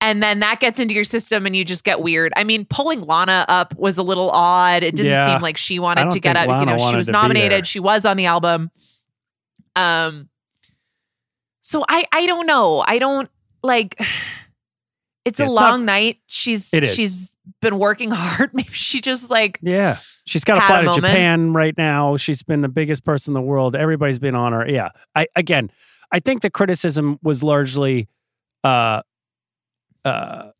[0.00, 2.32] and then that gets into your system and you just get weird.
[2.36, 4.82] I mean, pulling Lana up was a little odd.
[4.82, 5.34] It didn't Yeah.
[5.36, 6.48] seem like she wanted to get up.
[6.48, 7.22] You know, she was to be there.
[7.22, 7.66] nominated.
[7.68, 8.70] She was on the album.
[9.76, 10.28] Um
[11.62, 12.84] so I I don't know.
[12.86, 13.30] I don't
[13.62, 14.00] like
[15.24, 16.18] it's a long not- night.
[16.26, 17.31] She's she's
[17.62, 18.52] been working hard.
[18.52, 19.96] Maybe she just like Yeah.
[20.26, 21.04] She's got to fly a to moment.
[21.04, 22.16] Japan right now.
[22.16, 23.74] She's been the biggest person in the world.
[23.74, 24.68] Everybody's been on her.
[24.68, 24.90] Yeah.
[25.14, 25.70] I again,
[26.12, 28.08] I think the criticism was largely
[28.62, 29.00] uh
[30.04, 30.50] uh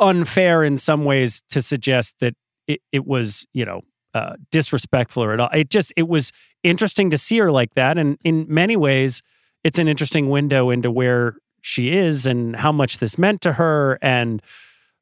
[0.00, 2.34] unfair in some ways to suggest that
[2.66, 3.82] it, it was, you know,
[4.14, 5.50] uh disrespectful or at all.
[5.54, 6.32] It just it was
[6.62, 7.96] interesting to see her like that.
[7.96, 9.22] And in many ways,
[9.64, 13.98] it's an interesting window into where she is and how much this meant to her.
[14.02, 14.42] And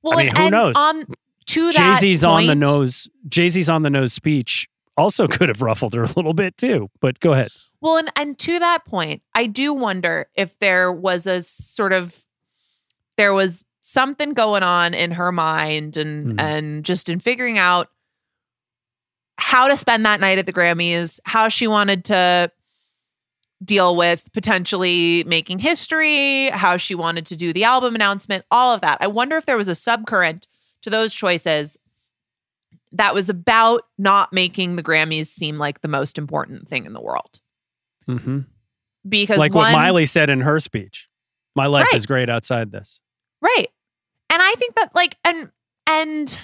[0.06, 0.74] well I mean, and, who knows?
[0.76, 1.04] on
[1.46, 3.08] to Jay Z's on the nose.
[3.28, 6.88] Jay Z's on the nose speech also could have ruffled her a little bit too.
[7.00, 7.50] But go ahead.
[7.80, 12.24] Well, and, and to that point, I do wonder if there was a sort of
[13.16, 16.40] there was something going on in her mind and Mhm.
[16.40, 17.88] and just in figuring out
[19.38, 22.50] how to spend that night at the Grammys, how she wanted to
[23.64, 28.80] deal with potentially making history, how she wanted to do the album announcement, all of
[28.82, 28.98] that.
[29.00, 30.46] I wonder if there was a subcurrent
[30.82, 31.78] to those choices
[32.92, 37.00] that was about not making the Grammys seem like the most important thing in the
[37.00, 37.40] world
[38.08, 38.40] Mm-hmm.
[39.08, 41.08] because Like one, what Miley said in her speech.
[41.56, 41.94] My life Right.
[41.96, 43.00] is great outside this.
[43.40, 43.66] right
[44.30, 45.50] and i think that like and
[45.86, 46.38] and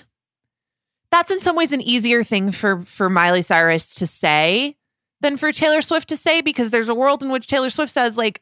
[1.11, 4.77] that's in some ways an easier thing for for miley cyrus to say
[5.23, 8.19] than for taylor swift to say because there's a world in which taylor swift says
[8.19, 8.41] like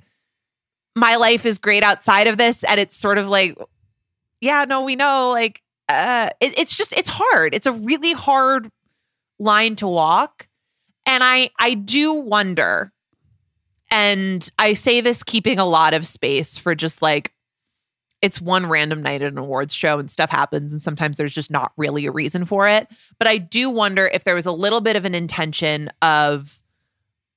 [0.96, 3.56] my life is great outside of this and it's sort of like
[4.40, 7.54] yeah no we know like uh it, it's just it's hard.
[7.54, 8.70] It's a really hard
[9.38, 10.46] line to walk.
[11.06, 12.92] And i i do wonder
[13.90, 17.32] and i say this keeping a lot of space for just like
[18.22, 21.50] it's one random night at an awards show and stuff happens and sometimes there's just
[21.50, 22.86] not really a reason for it.
[23.18, 26.59] But i do wonder if there was a little bit of an intention of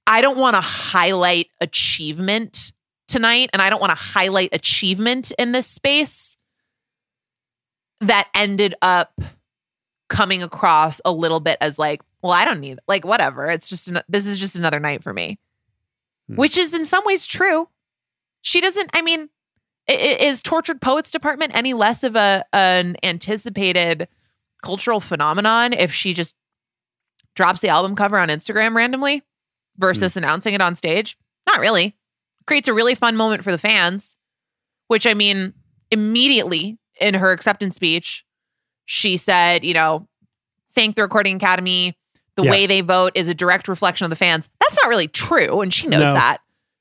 [0.07, 2.71] i don't want to highlight achievement
[3.07, 6.37] tonight and i don't want to highlight achievement in this space
[8.01, 9.19] that ended up
[10.09, 13.47] coming across a little bit as like well i don't need like whatever.
[13.49, 15.39] It's just an, this is just another night for me.
[16.27, 16.35] Hmm.
[16.35, 17.67] which is in some ways true.
[18.41, 19.29] She doesn't i mean
[19.87, 24.07] is tortured poets department any less of a an anticipated
[24.61, 26.35] cultural phenomenon if she just
[27.35, 29.23] drops the album cover on instagram randomly
[29.77, 30.19] versus hmm.
[30.19, 31.17] announcing it on stage?
[31.47, 31.95] Not really.
[32.45, 34.17] Creates a really fun moment for the fans
[34.87, 35.53] which i mean
[35.91, 38.25] immediately in her acceptance speech
[38.85, 40.07] she said you know
[40.75, 41.97] thank the recording academy.
[42.35, 44.49] The way they vote is a direct reflection of the fans.
[44.59, 46.39] That's not really true and she knows No, that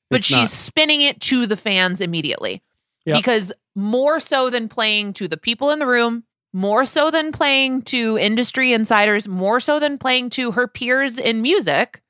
[0.09, 0.49] but she's not.
[0.49, 2.61] spinning it to the fans immediately.
[3.05, 3.17] Yep.
[3.17, 6.23] because more so than playing to the people in the room
[6.53, 11.41] more so than playing to industry insiders more so than playing to her peers in
[11.41, 12.01] music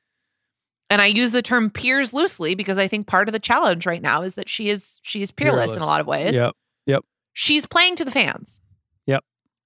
[0.89, 4.01] and i use the term peers loosely because i think part of the challenge right
[4.01, 6.53] now is that she is she is peerless, in a lot of ways Yep.
[6.85, 7.03] Yep.
[7.33, 8.61] She's playing to the fans
[9.07, 9.23] Yep.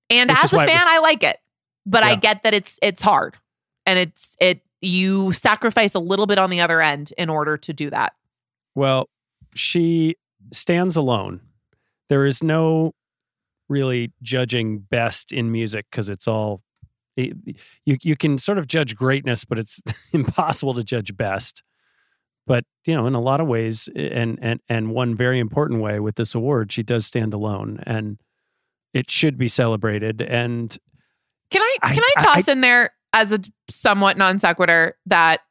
[0.09, 1.38] and Which as a fan was- i like it
[1.86, 3.36] but i get that it's it's hard
[3.86, 7.74] and it's it you sacrifice a little bit on the other end in order to
[7.74, 8.13] do that
[8.76, 9.09] Well,
[9.55, 10.18] she
[10.53, 11.41] stands alone.
[12.09, 12.93] There is no
[13.70, 16.61] really judging best in music because it's all
[17.18, 19.82] you you can sort of judge greatness, but it's
[20.13, 21.63] impossible to judge best.
[22.45, 25.99] But you know, in a lot of ways, and and and one very important way
[25.99, 28.18] with this award, she does stand alone, and
[28.93, 30.22] it should be celebrated.
[30.22, 30.78] And
[31.51, 33.39] Can I I- can I I- toss in there as a
[33.70, 35.41] somewhat non sequitur that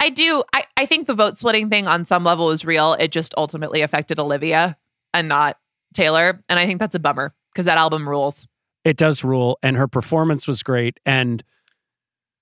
[0.00, 2.94] I do I, I think the vote splitting thing on some level is real.
[2.94, 4.76] It just ultimately affected Olivia
[5.12, 5.58] and not
[5.94, 6.42] Taylor.
[6.48, 8.46] And I think that's a bummer because that album rules.
[8.86, 11.42] It does rule, and her performance was great, and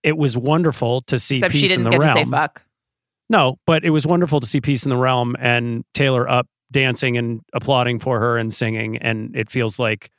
[0.02, 2.02] it was wonderful to see Except peace in the realm.
[2.02, 2.62] to say fuck.
[3.30, 7.16] No, but it was wonderful to see Peace in the Realm and Taylor up dancing
[7.16, 8.98] and applauding for her and singing.
[8.98, 10.10] And it feels like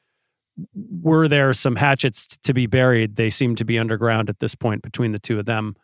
[1.04, 4.82] were there some hatchets to be buried, they seem to be underground at this point
[4.82, 5.76] between the two of them.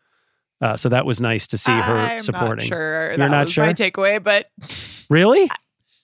[0.62, 2.68] Uh, so that was nice to see her I'm supporting.
[2.70, 3.66] Not sure You're that not was sure?
[3.68, 4.48] my takeaway, but
[5.10, 5.48] Really?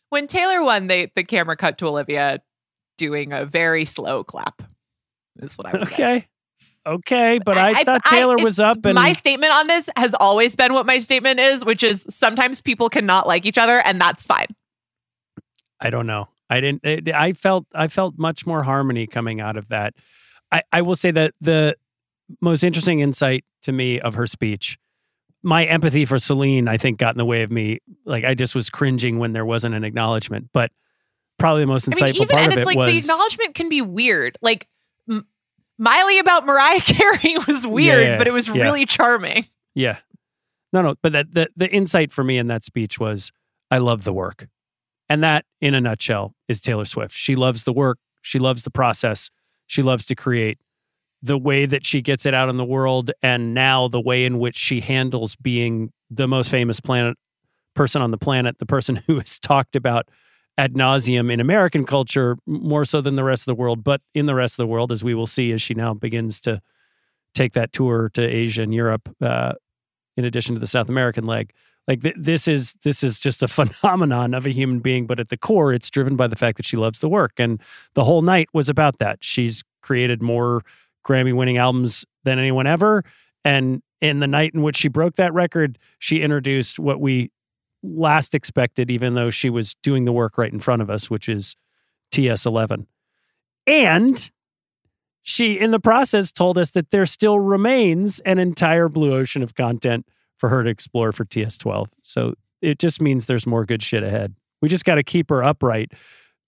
[0.09, 2.41] when Taylor won, they the camera cut to Olivia
[2.97, 4.61] doing a very slow clap.
[5.39, 5.93] Is what I would say.
[5.93, 6.27] Okay.
[6.85, 7.39] Okay.
[7.43, 10.73] But I, thought Taylor I- was up and my statement on this has always been
[10.73, 14.47] what my statement is, which is sometimes people cannot like each other, and that's fine.
[15.79, 16.29] I don't know.
[16.49, 16.85] I didn't.
[16.85, 17.65] It, I felt.
[17.75, 19.93] I felt much more harmony coming out of that.
[20.51, 21.75] I, I will say that the
[22.41, 24.77] most interesting insight to me of her speech,
[25.43, 27.79] my empathy for Celine, I think, got in the way of me.
[28.05, 30.49] Like I just was cringing when there wasn't an acknowledgement.
[30.53, 30.71] But
[31.37, 32.97] probably the most insightful I mean, even part and of it's it like was the
[32.97, 34.37] acknowledgement can be weird.
[34.41, 34.67] Like
[35.09, 35.27] M-
[35.77, 38.63] Miley about Mariah Carey was weird, yeah, but it was yeah.
[38.63, 39.45] really charming.
[39.75, 39.97] Yeah.
[40.73, 43.31] No, no, but that the the insight for me in that speech was
[43.71, 44.47] I love the work.
[45.09, 47.15] And that in a nutshell is Taylor Swift.
[47.15, 49.29] She loves the work, she loves the process,
[49.65, 50.57] she loves to create
[51.21, 54.37] the way that she gets it out in the world and now the way in
[54.39, 57.17] which she handles being the most famous planet
[57.73, 60.09] person on the planet, the person who is talked about
[60.57, 64.25] ad nauseum in American culture more so than the rest of the world, but in
[64.25, 66.61] the rest of the world, as we will see as she now begins to
[67.35, 69.53] take that tour to Asia and Europe, uh,
[70.15, 71.53] in addition to the South American leg.
[71.87, 73.47] Like th- this is this is just a
[73.81, 76.65] phenomenon of a human being, but at the core, it's driven by the fact that
[76.65, 77.61] she loves the work, and
[77.93, 79.19] the whole night was about that.
[79.23, 80.63] She's created more
[81.05, 83.03] Grammy-winning albums than anyone ever,
[83.45, 87.31] and in the night in which she broke that record, she introduced what we
[87.83, 91.29] last expected, even though she was doing the work right in front of us, which
[91.29, 91.55] is
[92.11, 92.85] TS11.
[93.65, 94.31] And
[95.21, 99.55] she, in the process, told us that there still remains an entire blue ocean of
[99.55, 100.05] content
[100.37, 101.87] for her to explore for TS12.
[102.01, 104.35] So it just means there's more good shit ahead.
[104.61, 105.91] We just got to keep her upright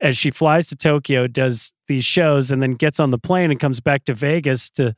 [0.01, 3.59] as she flies to Tokyo, does these shows, and then gets on the plane and
[3.59, 4.95] comes back to Vegas to.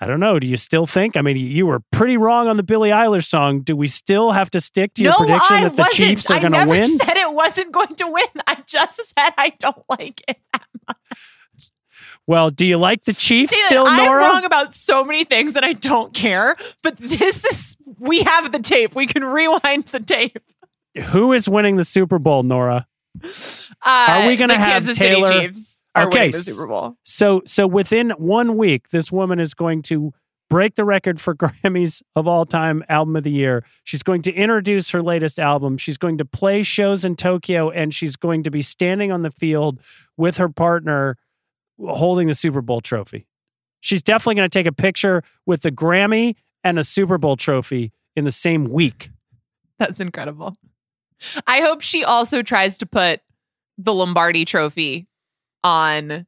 [0.00, 0.38] I don't know.
[0.38, 1.16] Do you still think?
[1.16, 3.60] I mean, you were pretty wrong on the Billie Eilish song.
[3.62, 5.94] Do we still have to stick to your no, prediction I that the wasn't.
[5.96, 6.86] Chiefs are going to never win?
[6.98, 8.26] said it wasn't going to win.
[8.46, 10.38] I just said I don't like it.
[10.52, 10.96] that much.
[12.28, 14.20] Well, do you like the Chiefs See, still, I'm Nora?
[14.22, 16.56] wrong about so many things that I don't care.
[16.82, 18.94] But this is we have the tape.
[18.94, 20.38] We can rewind the tape.
[21.08, 22.86] Who is winning the Super Bowl, Nora?
[23.24, 23.28] Uh,
[23.84, 26.96] Are we gonna have Kansas Taylor- City Chiefs Okay, Super Bowl?
[27.04, 30.12] So, so within one week, this woman is going to
[30.48, 33.64] break the record for Grammys of all time album of the year.
[33.84, 35.76] She's going to introduce her latest album.
[35.76, 39.30] She's going to play shows in Tokyo, and she's going to be standing on the
[39.30, 39.80] field
[40.16, 41.16] with her partner,
[41.80, 43.26] holding the Super Bowl trophy.
[43.80, 46.34] She's definitely going to take a picture with the Grammy
[46.64, 49.10] and a Super Bowl trophy in the same week.
[49.78, 50.56] That's incredible.
[51.46, 53.20] I hope she also tries to put
[53.76, 55.06] the Lombardi trophy
[55.64, 56.26] on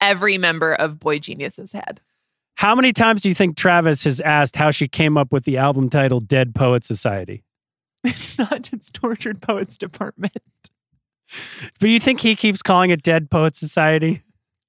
[0.00, 2.00] every member of boygenius's head.
[2.56, 5.58] How many times do you think Travis has asked how she came up with the
[5.58, 7.44] album title Dead Poet Society?
[8.04, 10.36] It's not its tortured poets department.
[11.80, 14.22] But you think he keeps calling it Dead Poet Society?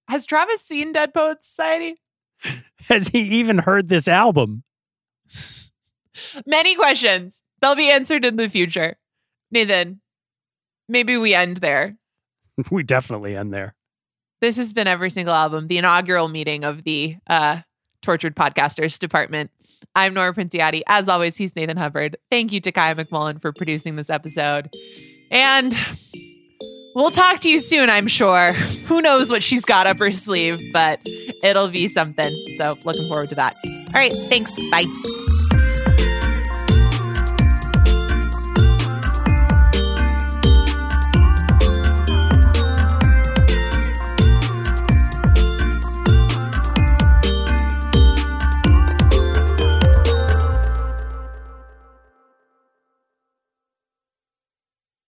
[0.10, 2.02] Has Travis seen Dead Poets Society?
[2.90, 4.64] Has he even heard this album?
[6.46, 7.44] Many questions.
[7.62, 8.98] They'll be answered in the future.
[9.52, 10.02] Nathan,
[10.90, 11.98] maybe we end there.
[12.72, 13.76] We definitely end there.
[14.40, 17.62] This has been every single album, the inaugural meeting of the uh,
[18.02, 19.50] Tortured Podcasters Department.
[19.96, 20.82] I'm Nora Princiotti.
[20.88, 22.18] As always, he's Nathan Hubbard.
[22.30, 24.70] Thank you to Kaya McMullen for producing this episode.
[25.32, 25.78] And
[26.94, 28.54] we'll talk to you soon, I'm sure.
[28.54, 31.00] Who knows what she's got up her sleeve, but
[31.44, 32.34] it'll be something.
[32.58, 33.56] So looking forward to that.
[33.66, 34.14] All right.
[34.30, 34.52] Thanks.
[34.70, 34.86] Bye.